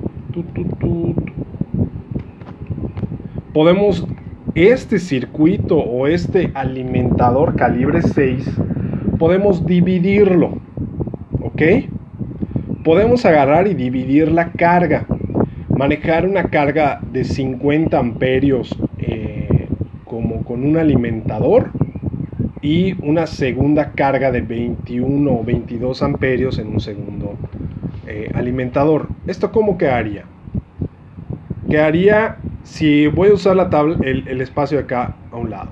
Podemos 3.53 4.07
este 4.67 4.99
circuito 4.99 5.77
o 5.77 6.07
este 6.07 6.51
alimentador 6.53 7.55
calibre 7.55 8.01
6, 8.01 8.45
podemos 9.17 9.65
dividirlo. 9.65 10.57
¿Ok? 11.41 11.61
Podemos 12.83 13.25
agarrar 13.25 13.67
y 13.67 13.73
dividir 13.73 14.29
la 14.31 14.51
carga. 14.51 15.05
Manejar 15.69 16.27
una 16.27 16.43
carga 16.45 16.99
de 17.11 17.23
50 17.23 17.97
amperios 17.97 18.77
eh, 18.97 19.69
como 20.03 20.43
con 20.43 20.65
un 20.65 20.75
alimentador 20.75 21.71
y 22.61 22.95
una 23.01 23.27
segunda 23.27 23.91
carga 23.91 24.29
de 24.29 24.41
21 24.41 25.31
o 25.31 25.43
22 25.43 26.03
amperios 26.03 26.59
en 26.59 26.67
un 26.67 26.81
segundo 26.81 27.35
eh, 28.07 28.29
alimentador. 28.33 29.07
¿Esto 29.25 29.53
cómo 29.53 29.77
quedaría? 29.77 30.25
Quedaría 31.69 32.37
si 32.69 33.07
voy 33.07 33.29
a 33.29 33.33
usar 33.33 33.55
la 33.55 33.69
tabla, 33.69 33.97
el, 34.03 34.27
el 34.27 34.41
espacio 34.41 34.77
de 34.77 34.83
acá 34.83 35.15
a 35.31 35.37
un 35.37 35.49
lado. 35.49 35.69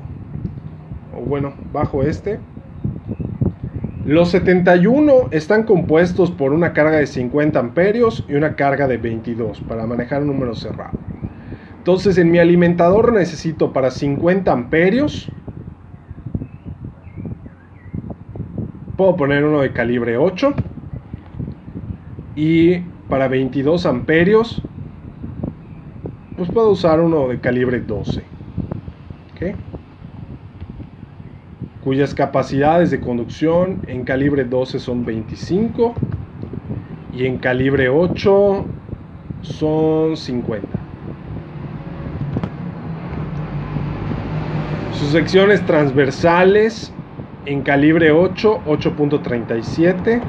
bueno, 1.28 1.54
bajo 1.72 2.02
este. 2.02 2.39
Los 4.04 4.32
71 4.32 5.28
están 5.32 5.64
compuestos 5.64 6.32
por 6.32 6.54
una 6.54 6.74
carga 6.74 6.98
de 6.98 7.06
50 7.06 7.60
amperios 7.60 8.26
y 8.28 8.34
una 8.34 8.56
carga 8.56 8.88
de 8.88 8.98
22 8.98 9.62
para 9.62 9.86
manejar 9.86 10.22
un 10.22 10.28
número 10.30 10.56
cerrado. 10.56 10.98
Entonces 11.78 12.18
en 12.18 12.32
mi 12.32 12.39
alimentador 12.39 13.14
necesito 13.14 13.74
para 13.74 13.91
50 13.91 14.52
amperios. 14.52 15.32
Puedo 18.95 19.16
poner 19.16 19.45
uno 19.45 19.62
de 19.62 19.72
calibre 19.72 20.18
8. 20.18 20.54
Y 22.36 22.80
para 23.08 23.28
22 23.28 23.86
amperios, 23.86 24.64
pues 26.38 26.51
puedo 26.51 26.69
usar 26.69 26.99
uno 26.99 27.27
de 27.27 27.39
calibre 27.39 27.79
12. 27.79 28.23
Cuyas 31.83 32.13
capacidades 32.13 32.91
de 32.91 32.99
conducción 32.99 33.81
en 33.88 34.03
calibre 34.03 34.43
12 34.43 34.77
son 34.79 35.05
25 35.05 35.95
y 37.13 37.25
en 37.25 37.38
calibre 37.38 37.89
8 37.89 38.65
son 39.41 40.17
50. 40.17 40.67
Sus 44.93 45.09
secciones 45.09 45.65
transversales 45.65 46.91
en 47.45 47.61
calibre 47.61 48.11
8, 48.11 48.61
8.37 48.65 50.21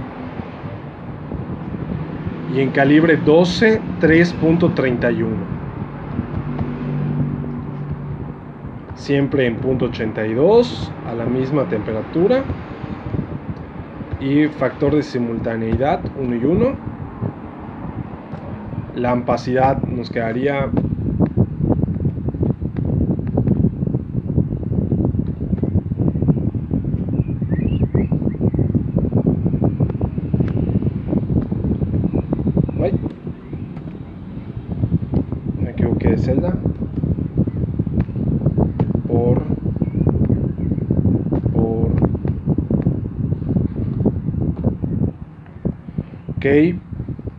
y 2.54 2.60
en 2.60 2.70
calibre 2.70 3.16
12, 3.16 3.80
3.31. 4.00 5.57
Siempre 9.08 9.46
en 9.46 9.56
punto 9.56 9.86
82 9.86 10.92
a 11.06 11.14
la 11.14 11.24
misma 11.24 11.66
temperatura 11.66 12.44
y 14.20 14.48
factor 14.48 14.94
de 14.94 15.02
simultaneidad 15.02 16.02
1 16.18 16.36
y 16.36 16.44
1. 16.44 16.74
La 18.96 19.12
ampacidad 19.12 19.82
nos 19.86 20.10
quedaría 20.10 20.68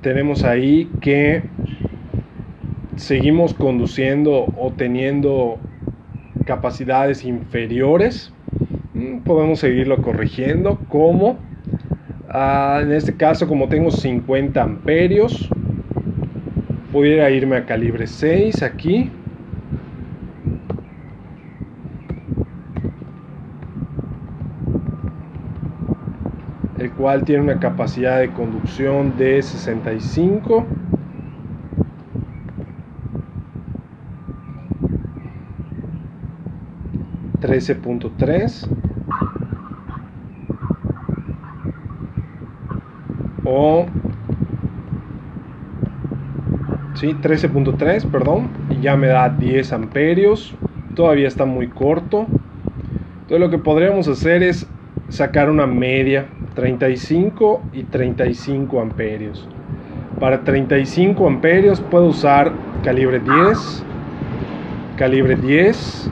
tenemos 0.02 0.44
ahí 0.44 0.90
que 1.02 1.44
seguimos 2.96 3.54
conduciendo 3.54 4.46
o 4.58 4.72
teniendo 4.76 5.58
capacidades 6.46 7.24
inferiores. 7.26 8.34
Mm, 8.94 9.20
podemos 9.20 9.60
seguirlo 9.60 10.02
corrigiendo. 10.02 10.80
como 10.90 11.38
ah, 12.30 12.80
en 12.82 12.92
este 12.92 13.16
caso, 13.16 13.48
como 13.48 13.68
tengo 13.70 13.92
50 13.92 14.62
amperios, 14.62 15.50
pudiera 16.92 17.30
irme 17.30 17.58
a 17.58 17.66
calibre 17.66 18.08
6 18.08 18.64
aquí. 18.64 19.12
El 26.82 26.92
cual 26.92 27.24
tiene 27.24 27.44
una 27.44 27.60
capacidad 27.60 28.20
de 28.20 28.30
conducción 28.30 29.18
de 29.18 29.42
65 29.42 30.66
13.3 37.42 38.68
o 43.46 43.86
sí, 46.96 47.16
13.3 47.22 48.06
perdón 48.12 48.50
y 48.70 48.82
ya 48.82 48.96
me 48.98 49.08
da 49.08 49.30
10 49.30 49.74
amperios. 49.74 50.54
Todavía 50.96 51.28
está 51.28 51.46
muy 51.46 51.68
corto. 51.68 52.28
Entonces 53.22 53.40
lo 53.40 53.50
que 53.50 53.58
podríamos 53.58 54.08
hacer 54.08 54.44
es 54.44 54.68
sacar 55.08 55.50
una 55.50 55.66
media 55.66 56.28
35 56.60 57.62
y 57.72 57.84
35 57.84 58.82
amperios. 58.82 59.48
Para 60.20 60.42
35 60.44 61.26
amperios 61.26 61.80
puedo 61.80 62.08
usar 62.08 62.52
calibre 62.84 63.22
10, 63.22 63.86
calibre 64.98 65.38
10. 65.38 66.12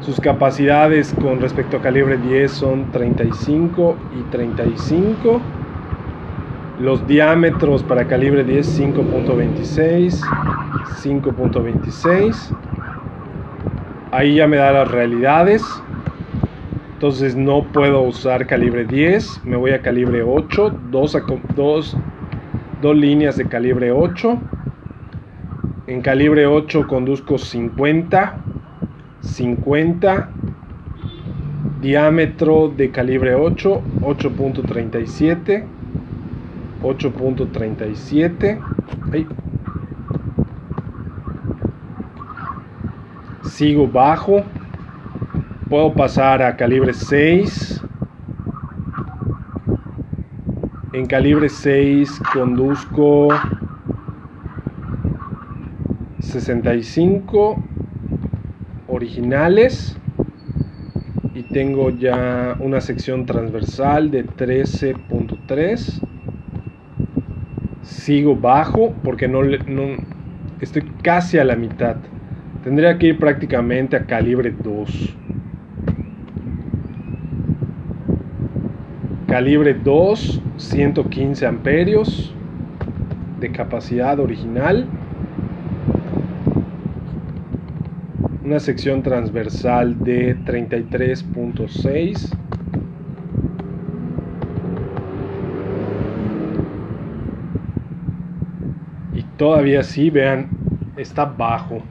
Sus 0.00 0.18
capacidades 0.18 1.14
con 1.14 1.40
respecto 1.40 1.76
a 1.76 1.80
calibre 1.80 2.18
10 2.18 2.50
son 2.50 2.90
35 2.90 3.94
y 4.18 4.22
35. 4.32 5.40
Los 6.80 7.06
diámetros 7.06 7.84
para 7.84 8.08
calibre 8.08 8.42
10 8.42 8.80
5.26, 8.80 10.22
5.26. 11.04 12.56
Ahí 14.10 14.34
ya 14.34 14.48
me 14.48 14.56
da 14.56 14.72
las 14.72 14.90
realidades. 14.90 15.62
Entonces 17.00 17.34
no 17.34 17.62
puedo 17.62 18.02
usar 18.02 18.46
calibre 18.46 18.84
10, 18.84 19.46
me 19.46 19.56
voy 19.56 19.70
a 19.70 19.80
calibre 19.80 20.22
8, 20.22 20.70
dos, 20.90 21.16
dos, 21.56 21.96
dos 22.82 22.94
líneas 22.94 23.38
de 23.38 23.48
calibre 23.48 23.90
8. 23.90 24.38
En 25.86 26.02
calibre 26.02 26.46
8 26.46 26.86
conduzco 26.86 27.38
50, 27.38 28.36
50, 29.22 30.28
diámetro 31.80 32.68
de 32.68 32.90
calibre 32.90 33.34
8, 33.34 33.80
8.37, 34.02 35.64
8.37. 36.82 38.58
Sigo 43.42 43.86
bajo, 43.88 44.44
Puedo 45.70 45.92
pasar 45.92 46.42
a 46.42 46.56
calibre 46.56 46.92
6. 46.92 47.80
En 50.92 51.06
calibre 51.06 51.48
6 51.48 52.20
conduzco 52.32 53.28
65 56.18 57.62
originales. 58.88 59.96
Y 61.36 61.44
tengo 61.44 61.90
ya 61.90 62.56
una 62.58 62.80
sección 62.80 63.24
transversal 63.24 64.10
de 64.10 64.26
13.3 64.26 66.00
sigo 67.82 68.34
bajo 68.34 68.92
porque 69.04 69.28
no, 69.28 69.44
no 69.44 69.98
estoy 70.60 70.82
casi 71.04 71.38
a 71.38 71.44
la 71.44 71.54
mitad. 71.54 71.94
Tendría 72.64 72.98
que 72.98 73.06
ir 73.06 73.20
prácticamente 73.20 73.94
a 73.94 74.04
calibre 74.04 74.50
2 74.50 75.19
Calibre 79.30 79.74
2, 79.74 80.42
115 80.56 81.46
amperios 81.46 82.34
de 83.38 83.52
capacidad 83.52 84.18
original. 84.18 84.88
Una 88.44 88.58
sección 88.58 89.04
transversal 89.04 89.96
de 90.02 90.36
33.6. 90.36 92.28
Y 99.14 99.22
todavía 99.36 99.84
sí, 99.84 100.10
vean, 100.10 100.48
está 100.96 101.24
bajo. 101.24 101.84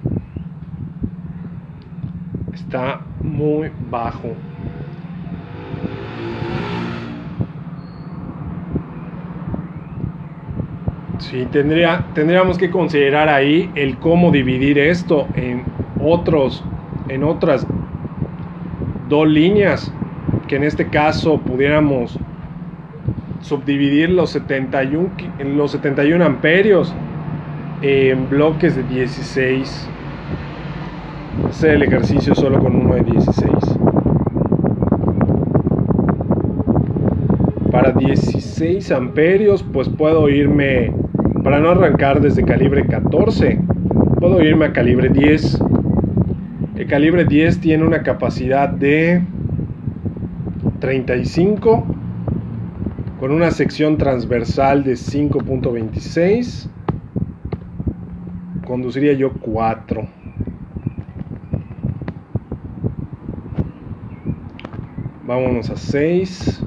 Está 2.52 3.00
muy 3.22 3.72
bajo. 3.90 4.36
Sí, 11.30 11.48
tendría, 11.52 12.06
tendríamos 12.16 12.58
que 12.58 12.72
considerar 12.72 13.30
ahí 13.30 13.70
el 13.76 13.98
cómo 13.98 14.32
dividir 14.32 14.80
esto 14.80 15.28
en, 15.36 15.62
otros, 16.04 16.64
en 17.08 17.24
otras 17.24 17.68
dos 19.08 19.28
líneas, 19.28 19.94
que 20.48 20.56
en 20.56 20.64
este 20.64 20.88
caso 20.88 21.38
pudiéramos 21.38 22.18
subdividir 23.42 24.10
los 24.10 24.32
71, 24.32 25.12
los 25.56 25.72
71 25.74 26.26
amperios 26.26 26.96
en 27.84 28.28
bloques 28.28 28.76
de 28.76 28.82
16. 28.82 29.88
Hacer 31.48 31.76
el 31.76 31.84
ejercicio 31.84 32.34
solo 32.34 32.58
con 32.58 32.76
uno 32.76 32.96
de 32.96 33.04
16. 33.04 33.52
Para 37.72 37.92
16 37.92 38.92
amperios, 38.92 39.62
pues 39.62 39.88
puedo 39.90 40.28
irme 40.28 40.92
para 41.44 41.60
no 41.60 41.70
arrancar 41.70 42.22
desde 42.22 42.44
calibre 42.44 42.86
14, 42.86 43.60
puedo 44.20 44.42
irme 44.42 44.66
a 44.66 44.74
calibre 44.74 45.10
10. 45.10 45.60
El 46.76 46.88
calibre 46.88 47.26
10 47.26 47.60
tiene 47.62 47.84
una 47.86 48.04
capacidad 48.04 48.70
de 48.70 49.22
35 50.80 51.86
con 53.20 53.32
una 53.32 53.52
sección 53.52 53.98
transversal 53.98 54.84
de 54.84 54.94
5.26. 54.94 56.70
Conduciría 58.66 59.14
yo 59.14 59.34
4. 59.34 60.08
Vámonos 65.26 65.70
a 65.70 65.76
6 65.76 66.64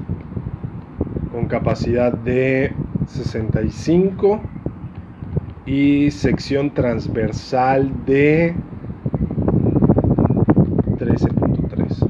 con 1.31 1.47
capacidad 1.47 2.13
de 2.13 2.71
65 3.07 4.41
y 5.65 6.11
sección 6.11 6.73
transversal 6.73 7.91
de 8.05 8.55
13.3. 10.97 12.07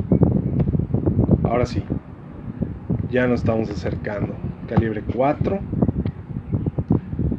Ahora 1.44 1.66
sí, 1.66 1.84
ya 3.12 3.28
nos 3.28 3.42
estamos 3.42 3.70
acercando. 3.70 4.34
Calibre 4.68 5.04
4 5.14 5.60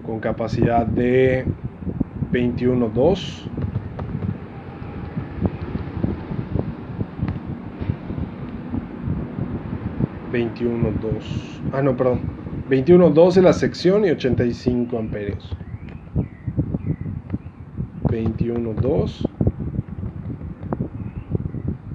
con 0.07 0.21
capacidad 0.21 0.87
de 0.87 1.45
21.2. 2.33 2.93
dos 2.93 3.51
Ah, 11.73 11.83
no, 11.83 11.97
perdón. 11.97 12.21
21.2 12.69 13.29
es 13.37 13.43
la 13.43 13.53
sección 13.53 14.05
y 14.05 14.11
85 14.11 14.99
amperios. 14.99 15.57
21.2 18.15 19.25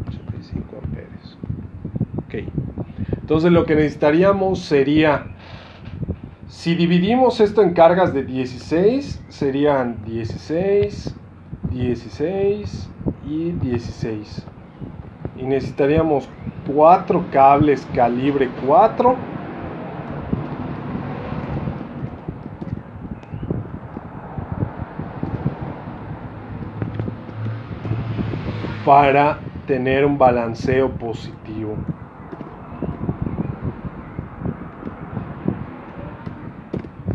85 0.08 0.78
amperios. 0.84 1.38
Ok. 2.18 2.36
Entonces 3.22 3.52
lo 3.52 3.66
que 3.66 3.76
necesitaríamos 3.76 4.60
sería, 4.60 5.28
si 6.48 6.76
dividimos 6.76 7.40
esto 7.40 7.62
en 7.62 7.74
cargas 7.74 8.14
de 8.14 8.24
16, 8.24 9.24
serían 9.30 10.04
16, 10.06 11.16
16 11.72 12.90
y 13.28 13.52
16. 13.52 14.46
Y 15.38 15.44
necesitaríamos 15.44 16.28
cuatro 16.68 17.26
cables 17.32 17.88
calibre 17.94 18.50
4. 18.66 19.39
Para 28.90 29.38
tener 29.68 30.04
un 30.04 30.18
balanceo 30.18 30.90
positivo. 30.90 31.76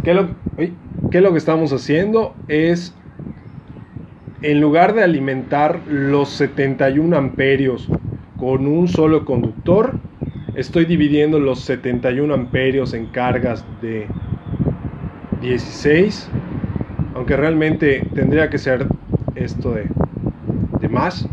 ¿Qué 0.04 0.12
es, 0.12 0.16
lo, 0.16 0.28
¿Qué 1.10 1.20
lo 1.20 1.32
que 1.32 1.38
estamos 1.38 1.72
haciendo? 1.72 2.32
Es, 2.46 2.94
en 4.42 4.60
lugar 4.60 4.94
de 4.94 5.02
alimentar 5.02 5.80
los 5.88 6.28
71 6.28 7.16
amperios 7.16 7.88
con 8.38 8.68
un 8.68 8.86
solo 8.86 9.24
conductor, 9.24 9.98
estoy 10.54 10.84
dividiendo 10.84 11.40
los 11.40 11.58
71 11.62 12.32
amperios 12.32 12.94
en 12.94 13.06
cargas 13.06 13.64
de 13.82 14.06
16, 15.40 16.30
aunque 17.16 17.36
realmente 17.36 18.06
tendría 18.14 18.48
que 18.48 18.58
ser 18.58 18.86
esto 19.34 19.72
de, 19.72 19.88
de 20.80 20.88
más. 20.88 21.28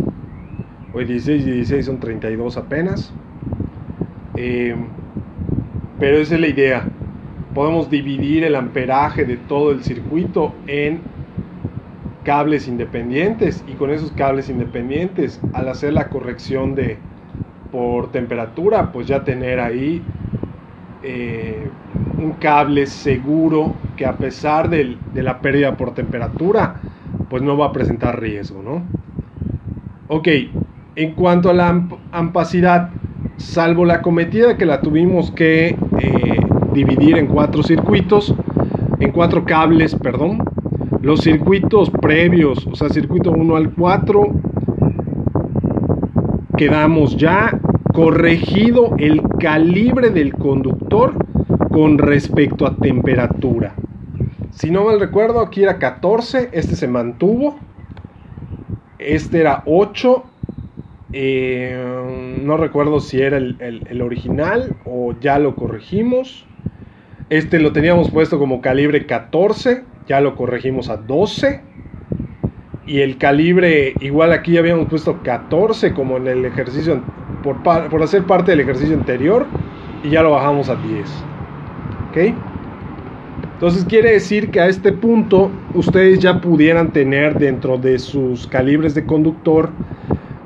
Hoy 0.94 1.06
16 1.06 1.48
y 1.48 1.52
16 1.52 1.86
son 1.86 2.00
32 2.00 2.58
apenas. 2.58 3.14
Eh, 4.36 4.76
pero 6.00 6.18
esa 6.18 6.36
es 6.36 6.42
la 6.42 6.48
idea 6.48 6.86
podemos 7.54 7.90
dividir 7.90 8.44
el 8.44 8.56
amperaje 8.56 9.26
de 9.26 9.38
todo 9.38 9.72
el 9.72 9.84
circuito 9.84 10.54
en 10.68 11.02
cables 12.24 12.68
independientes 12.68 13.64
y 13.68 13.74
con 13.74 13.90
esos 13.90 14.12
cables 14.12 14.50
independientes 14.50 15.40
al 15.54 15.68
hacer 15.68 15.94
la 15.94 16.10
corrección 16.10 16.76
de 16.76 16.98
por 17.72 18.12
temperatura 18.12 18.92
pues 18.92 19.08
ya 19.08 19.24
tener 19.24 19.60
ahí 19.60 20.02
eh, 21.04 21.68
un 22.18 22.34
cable 22.34 22.86
seguro 22.86 23.74
que 23.98 24.06
a 24.06 24.18
pesar 24.18 24.70
de 24.70 24.98
la 25.16 25.40
pérdida 25.40 25.76
por 25.78 25.94
temperatura 25.94 26.76
pues 27.30 27.42
no 27.42 27.58
va 27.58 27.68
a 27.68 27.74
presentar 27.74 28.20
riesgo 28.20 28.62
¿no? 28.62 28.84
ok 30.08 30.28
en 30.96 31.14
cuanto 31.14 31.50
a 31.50 31.54
la 31.54 31.88
ampacidad 32.12 32.90
salvo 33.38 33.86
la 33.86 34.02
cometida 34.02 34.58
que 34.58 34.66
la 34.66 34.82
tuvimos 34.82 35.32
que 35.32 35.70
eh, 36.00 36.38
dividir 36.74 37.18
en 37.18 37.28
cuatro 37.28 37.64
circuitos, 37.64 38.36
en 39.00 39.12
cuatro 39.12 39.46
cables, 39.46 39.96
perdón. 39.96 40.44
Los 41.02 41.22
circuitos 41.22 41.90
previos, 41.90 42.68
o 42.68 42.76
sea, 42.76 42.90
circuito 42.90 43.32
1 43.32 43.56
al 43.56 43.72
4, 43.74 44.28
quedamos 46.56 47.18
ya 47.18 47.60
corregido 47.94 48.94
el 49.00 49.22
calibre 49.40 50.12
del 50.12 50.34
conductor 50.34 51.16
con 51.72 51.98
respecto 51.98 52.68
a 52.68 52.76
temperatura. 52.76 53.74
Si 54.52 54.70
no 54.70 54.86
mal 54.86 55.00
recuerdo, 55.00 55.42
aquí 55.42 55.64
era 55.64 55.80
14, 55.80 56.50
este 56.52 56.76
se 56.76 56.88
mantuvo. 56.88 57.56
Este 59.00 59.40
era 59.40 59.64
8. 59.66 60.24
Eh, 61.14 62.40
no 62.42 62.58
recuerdo 62.58 63.00
si 63.00 63.22
era 63.22 63.38
el 63.38 64.02
original 64.02 64.76
o 64.86 65.14
ya 65.20 65.40
lo 65.40 65.56
corregimos. 65.56 66.46
Este 67.32 67.60
lo 67.60 67.72
teníamos 67.72 68.12
puesto 68.12 68.38
como 68.38 68.60
calibre 68.60 69.06
14, 69.06 69.86
ya 70.06 70.20
lo 70.20 70.36
corregimos 70.36 70.90
a 70.90 70.98
12. 70.98 71.62
Y 72.86 73.00
el 73.00 73.18
calibre, 73.18 73.94
igual 74.02 74.34
aquí 74.34 74.58
habíamos 74.58 74.90
puesto 74.90 75.24
14 75.24 75.94
como 75.94 76.18
en 76.18 76.28
el 76.28 76.44
ejercicio, 76.44 77.02
por, 77.42 77.64
por 77.64 78.04
hacer 78.04 78.26
parte 78.26 78.52
del 78.52 78.60
ejercicio 78.60 78.98
anterior. 78.98 79.46
Y 80.04 80.10
ya 80.10 80.24
lo 80.24 80.32
bajamos 80.32 80.68
a 80.68 80.76
10. 80.76 81.06
¿Ok? 82.10 82.36
Entonces 83.54 83.86
quiere 83.86 84.12
decir 84.12 84.52
que 84.52 84.60
a 84.60 84.68
este 84.68 84.92
punto 84.92 85.52
ustedes 85.74 86.20
ya 86.20 86.42
pudieran 86.42 86.92
tener 86.92 87.40
dentro 87.40 87.78
de 87.78 87.98
sus 87.98 88.46
calibres 88.46 88.94
de 88.94 89.06
conductor 89.06 89.70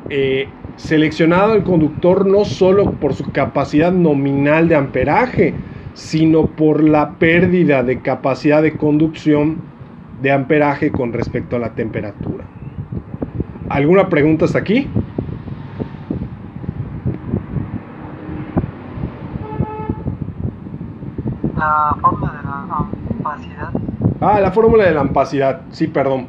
eh, 0.10 0.48
seleccionado 0.76 1.54
el 1.54 1.64
conductor 1.64 2.26
no 2.26 2.46
solo 2.46 2.92
por 2.92 3.14
su 3.14 3.32
capacidad 3.32 3.92
nominal 3.92 4.68
de 4.68 4.76
amperaje, 4.76 5.54
sino 5.94 6.48
por 6.48 6.84
la 6.84 7.12
pérdida 7.12 7.82
de 7.82 8.02
capacidad 8.02 8.62
de 8.62 8.78
conducción 8.78 9.58
de 10.22 10.32
amperaje 10.32 10.92
con 10.92 11.14
respecto 11.14 11.56
a 11.56 11.60
la 11.60 11.74
temperatura. 11.74 12.46
¿Alguna 13.70 14.10
pregunta 14.10 14.46
hasta 14.46 14.60
aquí? 14.60 14.88
La 21.58 21.98
fórmula 22.02 22.34
de 22.34 22.44
la 22.44 22.78
ampacidad. 23.18 23.70
Ah, 24.22 24.40
la 24.40 24.52
fórmula 24.52 24.84
de 24.86 24.94
la 24.94 25.02
ampacidad, 25.02 25.62
sí, 25.72 25.88
perdón. 25.88 26.28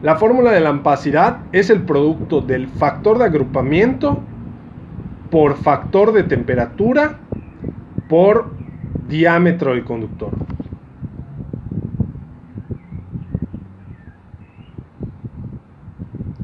La 0.00 0.14
fórmula 0.14 0.52
de 0.52 0.60
la 0.60 0.68
ampacidad 0.68 1.38
es 1.50 1.70
el 1.70 1.82
producto 1.82 2.40
del 2.40 2.68
factor 2.68 3.18
de 3.18 3.24
agrupamiento 3.24 4.22
por 5.28 5.56
factor 5.56 6.12
de 6.12 6.22
temperatura 6.22 7.18
por 8.08 8.52
diámetro 9.08 9.72
del 9.72 9.84
conductor. 9.84 10.30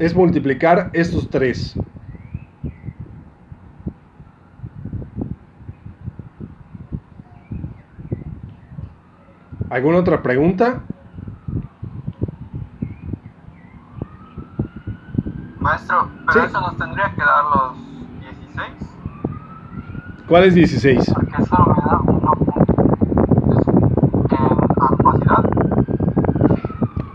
Es 0.00 0.16
multiplicar 0.16 0.90
estos 0.92 1.30
tres. 1.30 1.76
¿Alguna 9.70 9.98
otra 9.98 10.22
pregunta? 10.22 10.82
Maestro, 15.64 16.08
pero 16.26 16.44
eso 16.44 16.60
nos 16.60 16.76
tendría 16.76 17.10
que 17.14 17.22
dar 17.22 17.44
los 17.44 17.72
16. 18.20 18.68
¿Cuál 20.28 20.44
es 20.44 20.54
16? 20.54 21.10
Porque 21.14 21.42
eso 21.42 21.56
me 21.66 21.74
da 21.90 22.00
1 22.02 22.34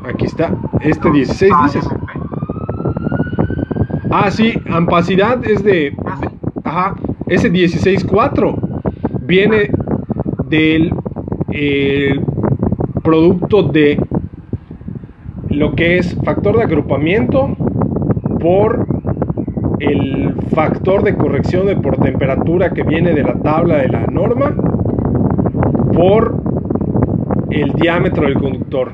Aquí 0.10 0.26
está. 0.26 0.52
Este 0.80 1.12
16 1.12 1.54
dices. 1.66 1.88
Ah, 4.10 4.32
sí, 4.32 4.60
ampacidad 4.72 5.46
es 5.46 5.64
de, 5.64 5.96
Ajá, 6.64 6.96
ese 7.28 7.52
16.4 7.52 8.56
viene 9.28 9.70
del 10.46 10.92
eh, 11.52 12.20
producto 13.04 13.62
de 13.62 14.02
lo 15.50 15.76
que 15.76 16.00
es 16.00 16.18
factor 16.24 16.58
de 16.58 16.64
agrupamiento 16.64 17.56
por 18.40 18.86
el 19.80 20.36
factor 20.54 21.04
de 21.04 21.16
corrección 21.16 21.66
de 21.68 21.76
por 21.76 21.98
temperatura 21.98 22.72
que 22.72 22.84
viene 22.84 23.14
de 23.14 23.24
la 23.24 23.34
tabla 23.36 23.78
de 23.78 23.88
la 23.90 24.06
norma 24.08 24.54
por 25.94 26.36
el 27.50 27.72
diámetro 27.74 28.24
del 28.24 28.36
conductor. 28.36 28.92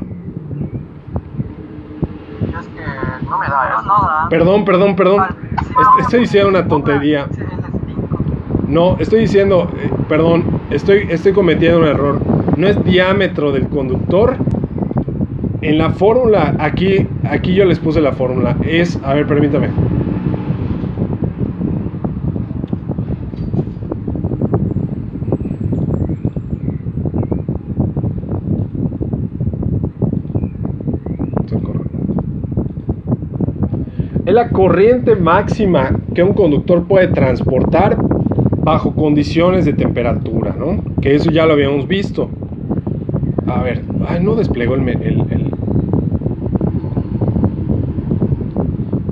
Es 2.59 2.67
que 2.67 3.25
no 3.29 3.39
me 3.39 3.47
da. 3.47 3.81
No 3.85 4.07
da. 4.07 4.27
Perdón, 4.29 4.65
perdón, 4.65 4.95
perdón. 4.95 5.23
Est- 5.53 6.01
Estoy 6.01 6.19
diciendo 6.21 6.49
una 6.49 6.67
tontería. 6.67 7.27
No, 8.67 8.95
estoy 8.99 9.21
diciendo, 9.21 9.69
eh, 9.77 9.89
perdón, 10.09 10.43
estoy, 10.71 11.07
estoy 11.09 11.33
cometiendo 11.33 11.79
un 11.79 11.85
error. 11.85 12.19
No 12.57 12.67
es 12.67 12.83
diámetro 12.83 13.51
del 13.51 13.67
conductor. 13.67 14.35
En 15.65 15.79
la 15.79 15.89
fórmula, 15.89 16.55
aquí, 16.59 17.07
aquí 17.23 17.55
yo 17.55 17.65
les 17.65 17.79
puse 17.79 17.99
la 17.99 18.11
fórmula. 18.11 18.55
Es, 18.67 18.99
a 19.03 19.15
ver, 19.15 19.25
permítame. 19.25 19.69
Es 34.25 34.33
la 34.33 34.49
corriente 34.49 35.15
máxima 35.15 35.91
que 36.13 36.21
un 36.21 36.33
conductor 36.33 36.83
puede 36.83 37.07
transportar 37.07 37.97
bajo 38.63 38.93
condiciones 38.93 39.65
de 39.65 39.73
temperatura, 39.73 40.55
¿no? 40.57 40.77
Que 41.01 41.15
eso 41.15 41.31
ya 41.31 41.47
lo 41.47 41.53
habíamos 41.53 41.87
visto. 41.87 42.29
A 43.47 43.61
ver, 43.61 43.81
ay, 44.07 44.23
no 44.23 44.35
desplegó 44.35 44.73
el- 44.75 44.85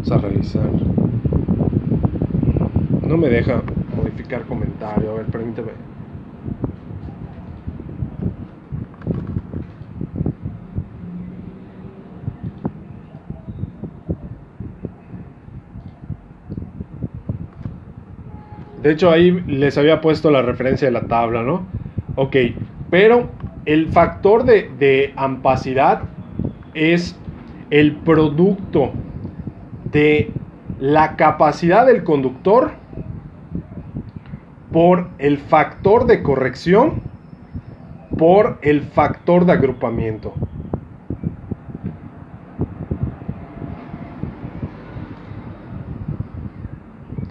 Vamos 0.06 0.12
a 0.12 0.16
No 3.08 3.18
me 3.18 3.30
deja 3.30 3.62
modificar 3.96 4.44
comentario. 4.44 5.12
A 5.12 5.14
ver, 5.16 5.26
permíteme. 5.28 5.72
De 18.82 18.92
hecho, 18.92 19.10
ahí 19.10 19.32
les 19.48 19.78
había 19.78 20.02
puesto 20.02 20.30
la 20.30 20.42
referencia 20.42 20.88
de 20.88 20.92
la 20.92 21.08
tabla, 21.08 21.42
¿no? 21.42 21.66
Ok, 22.16 22.36
pero 22.90 23.30
el 23.66 23.88
factor 23.88 24.44
de, 24.44 24.70
de 24.78 25.14
ampacidad 25.16 26.02
es 26.74 27.18
el 27.70 27.94
producto 27.94 28.92
de 29.94 30.32
la 30.80 31.16
capacidad 31.16 31.86
del 31.86 32.04
conductor 32.04 32.72
por 34.72 35.08
el 35.20 35.38
factor 35.38 36.08
de 36.08 36.24
corrección 36.24 37.02
por 38.18 38.58
el 38.62 38.82
factor 38.82 39.46
de 39.46 39.54
agrupamiento. 39.54 40.34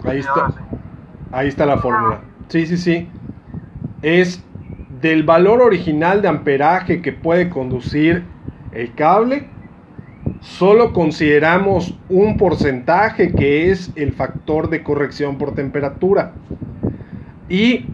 Ahí 0.05 0.19
está. 0.19 0.53
Ahí 1.31 1.47
está 1.47 1.65
la 1.65 1.77
fórmula. 1.77 2.19
Sí, 2.49 2.67
sí, 2.67 2.77
sí. 2.77 3.09
Es 4.01 4.43
del 5.01 5.23
valor 5.23 5.61
original 5.61 6.21
de 6.21 6.27
amperaje 6.27 7.01
que 7.01 7.11
puede 7.13 7.49
conducir 7.49 8.23
el 8.71 8.93
cable. 8.93 9.49
Solo 10.43 10.91
consideramos 10.91 11.95
un 12.09 12.35
porcentaje 12.35 13.31
que 13.31 13.71
es 13.71 13.93
el 13.95 14.11
factor 14.11 14.69
de 14.69 14.83
corrección 14.83 15.37
por 15.37 15.55
temperatura. 15.55 16.33
Y 17.47 17.85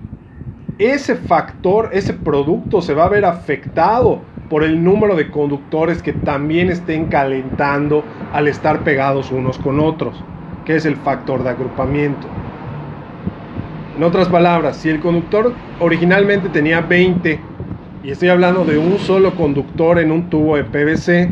ese 0.80 1.16
factor, 1.16 1.92
ese 1.94 2.14
producto 2.14 2.82
se 2.82 2.96
va 2.96 3.06
a 3.06 3.10
ver 3.10 3.24
afectado 3.24 4.22
por 4.50 4.64
el 4.64 4.84
número 4.84 5.16
de 5.16 5.30
conductores 5.30 6.02
que 6.02 6.12
también 6.12 6.72
estén 6.72 7.06
calentando 7.06 8.04
al 8.34 8.48
estar 8.48 8.84
pegados 8.84 9.32
unos 9.32 9.60
con 9.60 9.80
otros, 9.80 10.16
que 10.66 10.76
es 10.76 10.88
el 10.88 10.96
factor 10.96 11.44
de 11.44 11.52
agrupamiento. 11.52 12.28
En 13.96 14.02
otras 14.02 14.28
palabras, 14.28 14.78
si 14.78 14.90
el 14.90 15.00
conductor 15.00 15.54
originalmente 15.80 16.50
tenía 16.50 16.82
20, 16.82 17.40
y 18.04 18.10
estoy 18.10 18.30
hablando 18.30 18.66
de 18.66 18.80
un 18.80 18.98
solo 18.98 19.36
conductor 19.36 20.00
en 20.00 20.12
un 20.12 20.32
tubo 20.32 20.56
de 20.56 20.64
PVC, 20.64 21.30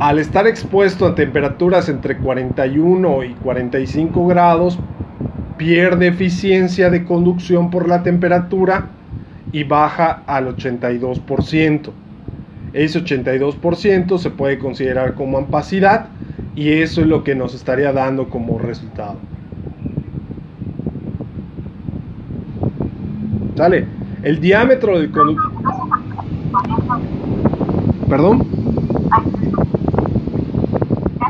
al 0.00 0.18
estar 0.18 0.46
expuesto 0.46 1.06
a 1.06 1.14
temperaturas 1.14 1.90
entre 1.90 2.16
41 2.16 3.22
y 3.24 3.34
45 3.34 4.26
grados, 4.26 4.78
pierde 5.58 6.08
eficiencia 6.08 6.88
de 6.88 7.04
conducción 7.04 7.70
por 7.70 7.86
la 7.86 8.02
temperatura 8.02 8.86
y 9.52 9.64
baja 9.64 10.22
al 10.26 10.56
82%. 10.56 11.90
Ese 12.72 13.04
82% 13.04 14.18
se 14.18 14.30
puede 14.30 14.58
considerar 14.58 15.14
como 15.14 15.36
ampacidad 15.36 16.06
y 16.56 16.70
eso 16.72 17.02
es 17.02 17.06
lo 17.06 17.22
que 17.22 17.34
nos 17.34 17.54
estaría 17.54 17.92
dando 17.92 18.30
como 18.30 18.58
resultado. 18.58 19.16
¿Sale? 23.54 23.86
El 24.22 24.40
diámetro 24.40 24.98
del 24.98 25.10
conductor... 25.10 25.52
¿Perdón? 28.08 28.46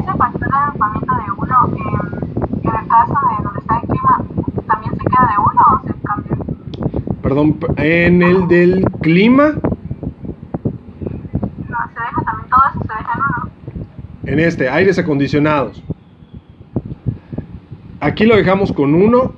Ese 0.00 0.12
factor 0.16 0.48
de 0.48 0.56
agrupamiento 0.56 1.14
de 1.14 1.30
uno, 1.36 1.56
eh, 1.76 1.80
en 2.62 2.74
el 2.74 2.88
caso 2.88 3.12
de 3.12 3.42
donde 3.42 3.60
está 3.60 3.76
el 3.80 3.86
clima, 3.88 4.24
¿también 4.66 4.92
se 4.96 5.04
queda 5.04 5.26
de 5.28 5.38
uno 5.38 5.62
o 5.68 5.80
se 5.86 5.92
cambia? 6.02 6.36
Perdón, 7.30 7.58
en 7.76 8.22
el 8.22 8.48
del 8.48 8.84
clima, 9.02 9.52
No, 9.52 9.60
se 11.94 12.00
deja 12.00 12.22
también, 12.24 12.50
todo 12.50 12.60
eso 12.72 12.80
se 12.80 12.88
deja 12.98 13.12
en 13.14 13.20
uno. 13.22 13.50
en 14.32 14.40
este, 14.40 14.68
aires 14.68 14.98
acondicionados. 14.98 15.80
Aquí 18.00 18.26
lo 18.26 18.34
dejamos 18.34 18.72
con 18.72 18.96
1, 18.96 19.32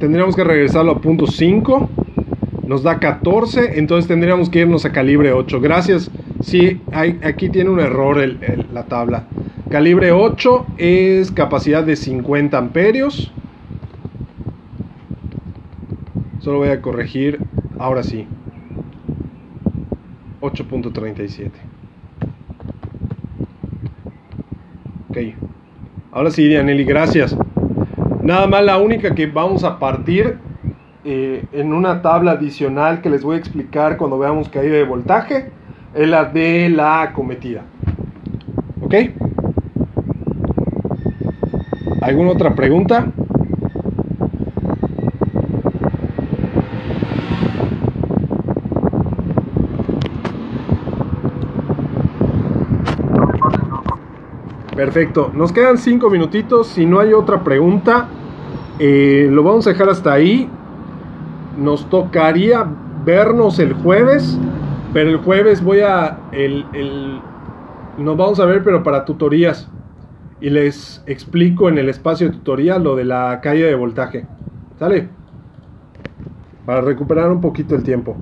tendríamos 0.00 0.34
que 0.34 0.42
regresarlo 0.42 0.90
a 0.90 1.00
punto 1.00 1.28
5, 1.28 1.88
nos 2.66 2.82
da 2.82 2.98
14, 2.98 3.78
entonces 3.78 4.08
tendríamos 4.08 4.50
que 4.50 4.62
irnos 4.62 4.84
a 4.84 4.90
calibre 4.90 5.32
8. 5.32 5.60
Gracias, 5.60 6.10
sí, 6.40 6.80
hay, 6.92 7.20
aquí 7.22 7.48
tiene 7.48 7.70
un 7.70 7.78
error 7.78 8.18
el- 8.18 8.40
el- 8.42 8.66
la 8.74 8.86
tabla. 8.86 9.22
Calibre 9.70 10.10
8 10.10 10.66
es 10.78 11.30
capacidad 11.30 11.84
de 11.84 11.94
50 11.94 12.58
amperios. 12.58 13.32
Solo 16.46 16.58
voy 16.58 16.68
a 16.68 16.80
corregir, 16.80 17.40
ahora 17.76 18.04
sí. 18.04 18.24
8.37. 20.40 21.50
Ok. 25.10 25.18
Ahora 26.12 26.30
sí, 26.30 26.46
Dianelli, 26.46 26.84
gracias. 26.84 27.36
Nada 28.22 28.46
más 28.46 28.62
la 28.62 28.78
única 28.78 29.12
que 29.12 29.26
vamos 29.26 29.64
a 29.64 29.80
partir 29.80 30.38
eh, 31.04 31.44
en 31.50 31.72
una 31.72 32.00
tabla 32.00 32.30
adicional 32.30 33.02
que 33.02 33.10
les 33.10 33.24
voy 33.24 33.34
a 33.34 33.38
explicar 33.40 33.96
cuando 33.96 34.16
veamos 34.16 34.48
caída 34.48 34.76
de 34.76 34.84
voltaje 34.84 35.50
es 35.96 36.08
la 36.08 36.26
de 36.26 36.68
la 36.68 37.02
acometida. 37.02 37.62
¿Ok? 38.82 38.94
¿Alguna 42.02 42.30
otra 42.30 42.54
pregunta? 42.54 43.12
Perfecto, 54.76 55.30
nos 55.34 55.52
quedan 55.52 55.78
cinco 55.78 56.10
minutitos. 56.10 56.66
Si 56.66 56.84
no 56.84 57.00
hay 57.00 57.14
otra 57.14 57.42
pregunta, 57.42 58.08
eh, 58.78 59.26
lo 59.30 59.42
vamos 59.42 59.66
a 59.66 59.70
dejar 59.70 59.88
hasta 59.88 60.12
ahí. 60.12 60.50
Nos 61.58 61.88
tocaría 61.88 62.66
vernos 63.04 63.58
el 63.58 63.72
jueves, 63.72 64.38
pero 64.92 65.08
el 65.08 65.16
jueves 65.16 65.64
voy 65.64 65.80
a. 65.80 66.18
El, 66.32 66.66
el- 66.74 67.20
nos 67.96 68.16
vamos 68.18 68.38
a 68.38 68.44
ver, 68.44 68.62
pero 68.62 68.82
para 68.82 69.06
tutorías. 69.06 69.70
Y 70.42 70.50
les 70.50 71.02
explico 71.06 71.70
en 71.70 71.78
el 71.78 71.88
espacio 71.88 72.26
de 72.28 72.34
tutoría 72.34 72.78
lo 72.78 72.94
de 72.94 73.04
la 73.06 73.40
caída 73.40 73.68
de 73.68 73.74
voltaje. 73.74 74.26
¿Sale? 74.78 75.08
Para 76.66 76.82
recuperar 76.82 77.30
un 77.30 77.40
poquito 77.40 77.74
el 77.74 77.82
tiempo. 77.82 78.18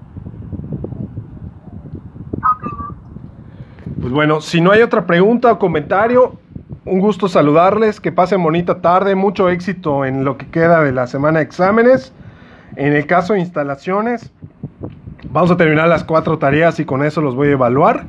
Pues 4.00 4.12
bueno, 4.12 4.40
si 4.40 4.61
no 4.61 4.70
hay 4.70 4.82
otra 4.82 5.05
pregunta 5.07 5.50
o 5.50 5.59
comentario, 5.59 6.34
un 6.85 7.01
gusto 7.01 7.28
saludarles, 7.28 8.01
que 8.01 8.12
pasen 8.12 8.43
bonita 8.43 8.80
tarde, 8.80 9.14
mucho 9.14 9.49
éxito 9.49 10.05
en 10.05 10.24
lo 10.24 10.37
que 10.37 10.47
queda 10.47 10.82
de 10.82 10.93
la 10.93 11.07
semana 11.07 11.39
de 11.39 11.45
exámenes. 11.45 12.12
En 12.76 12.93
el 12.93 13.07
caso 13.07 13.35
de 13.35 13.41
instalaciones, 13.41 14.32
Vamos 15.35 15.51
a 15.51 15.57
terminar 15.57 15.89
las 15.89 16.05
cuatro 16.05 16.39
tareas 16.39 16.78
y 16.78 16.85
con 16.85 17.03
eso 17.03 17.20
los 17.20 17.35
voy 17.35 17.49
a 17.49 17.53
evaluar. 17.53 18.05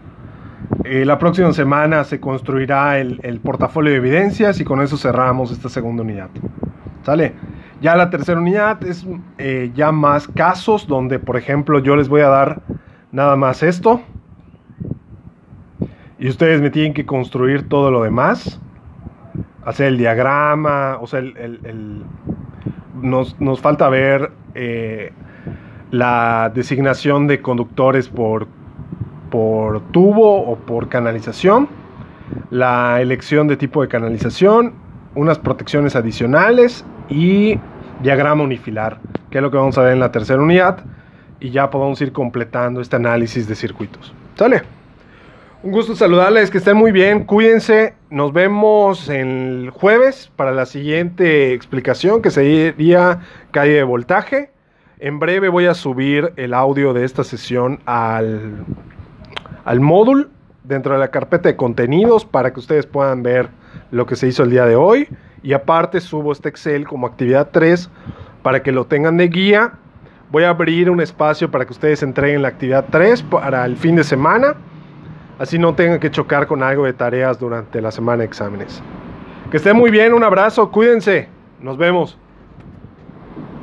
Eh, 0.84 1.06
la 1.06 1.18
próxima 1.18 1.52
semana 1.54 2.04
se 2.04 2.20
construirá 2.20 3.00
el, 3.00 3.40
portafolio 3.44 3.94
de 3.94 3.98
evidencias 3.98 4.60
y 4.60 4.64
con 4.64 4.80
eso 4.80 4.96
cerramos 4.96 5.52
esta 5.52 5.68
segunda 5.68 6.04
unidad. 6.04 6.30
¿Sale? 7.04 7.34
Ya 7.82 7.96
la 7.96 8.12
tercera 8.12 8.40
unidad 8.40 8.84
es 8.86 9.08
eh, 9.40 9.72
ya 9.74 9.92
más 9.92 10.28
casos 10.28 10.86
donde, 10.86 11.18
por 11.18 11.36
ejemplo, 11.36 11.80
yo 11.80 11.96
les 11.96 12.10
voy 12.10 12.22
a 12.22 12.30
dar 12.30 12.62
nada 13.12 13.36
más 13.36 13.64
esto. 13.64 14.02
Y 16.20 16.28
ustedes 16.28 16.62
me 16.62 16.70
tienen 16.70 16.94
que 16.94 17.08
construir 17.08 17.68
todo 17.68 17.90
lo 17.90 18.04
demás. 18.04 18.62
Hacer 19.66 19.88
el 19.88 19.98
diagrama, 19.98 20.98
o 21.02 21.08
sea, 21.08 21.20
el, 21.20 21.36
el, 21.38 22.04
nos, 23.02 23.40
nos, 23.42 23.60
falta 23.60 23.90
ver 23.90 24.32
eh, 24.54 25.12
la 25.92 26.52
designación 26.54 27.28
de 27.28 27.42
conductores 27.42 28.08
por, 28.08 28.48
por 29.32 29.82
tubo 29.92 30.44
o 30.44 30.56
por 30.56 30.88
canalización, 30.88 31.68
la 32.52 33.02
elección 33.02 33.48
de 33.48 33.58
tipo 33.58 33.82
de 33.82 33.88
canalización, 33.88 34.74
unas 35.16 35.40
protecciones 35.40 35.96
adicionales 35.96 36.86
y 37.10 37.60
diagrama 38.02 38.44
unifilar, 38.44 39.00
que 39.30 39.40
es 39.40 39.42
lo 39.42 39.52
que 39.52 39.58
vamos 39.58 39.78
a 39.78 39.82
ver 39.82 39.94
en 39.94 40.00
la 40.00 40.12
tercera 40.12 40.42
unidad, 40.42 40.80
y 41.40 41.50
ya 41.50 41.70
podemos 41.70 42.00
ir 42.02 42.12
completando 42.12 42.82
este 42.82 42.96
análisis 42.96 43.48
de 43.48 43.56
circuitos. 43.56 44.14
¿Sale? 44.36 44.64
Un 45.64 45.72
gusto 45.72 45.96
saludarles, 45.96 46.52
que 46.52 46.60
estén 46.60 46.78
muy 46.78 46.92
bien, 46.92 47.24
cuídense, 47.24 47.96
nos 48.16 48.32
vemos 48.32 49.10
el 49.10 49.72
jueves 49.72 50.32
para 50.38 50.54
la 50.54 50.66
siguiente 50.66 51.54
explicación 51.54 52.22
que 52.22 52.32
sería 52.32 53.20
calle 53.52 53.74
de 53.74 53.84
voltaje. 53.84 54.52
En 55.00 55.20
breve 55.20 55.50
voy 55.50 55.66
a 55.66 55.74
subir 55.74 56.32
el 56.38 56.54
audio 56.54 56.94
de 56.94 57.04
esta 57.04 57.26
sesión 57.26 57.82
al, 57.86 58.64
al 59.66 59.82
módulo 59.82 60.30
dentro 60.64 60.94
de 60.94 61.00
la 61.00 61.10
carpeta 61.10 61.50
de 61.50 61.58
contenidos 61.58 62.24
para 62.24 62.54
que 62.54 62.62
ustedes 62.62 62.86
puedan 62.86 63.22
ver 63.22 63.50
lo 63.92 64.06
que 64.06 64.16
se 64.16 64.30
hizo 64.30 64.44
el 64.44 64.50
día 64.50 64.66
de 64.66 64.78
hoy. 64.78 65.10
Y 65.44 65.52
aparte 65.52 66.00
subo 66.00 66.32
este 66.32 66.48
Excel 66.48 66.88
como 66.88 67.08
actividad 67.08 67.50
3 67.52 67.90
para 68.42 68.64
que 68.64 68.72
lo 68.72 68.86
tengan 68.86 69.18
de 69.18 69.28
guía. 69.28 69.74
Voy 70.32 70.46
a 70.46 70.52
abrir 70.52 70.90
un 70.90 71.02
espacio 71.02 71.52
para 71.52 71.66
que 71.66 71.74
ustedes 71.74 72.02
entreguen 72.02 72.44
la 72.44 72.48
actividad 72.48 72.86
3 72.90 73.24
para 73.24 73.66
el 73.66 73.76
fin 73.76 73.98
de 73.98 74.06
semana. 74.06 74.56
Así 75.38 75.60
no 75.60 75.76
tengan 75.76 76.00
que 76.00 76.12
chocar 76.12 76.48
con 76.48 76.64
algo 76.64 76.86
de 76.86 76.94
tareas 76.94 77.40
durante 77.40 77.82
la 77.82 77.92
semana 77.92 78.20
de 78.20 78.26
exámenes. 78.26 78.82
Que 79.52 79.58
estén 79.58 79.76
muy 79.76 79.92
bien, 79.92 80.14
un 80.14 80.24
abrazo, 80.24 80.72
cuídense. 80.72 81.28
Nos 81.60 81.78
vemos. 81.78 82.18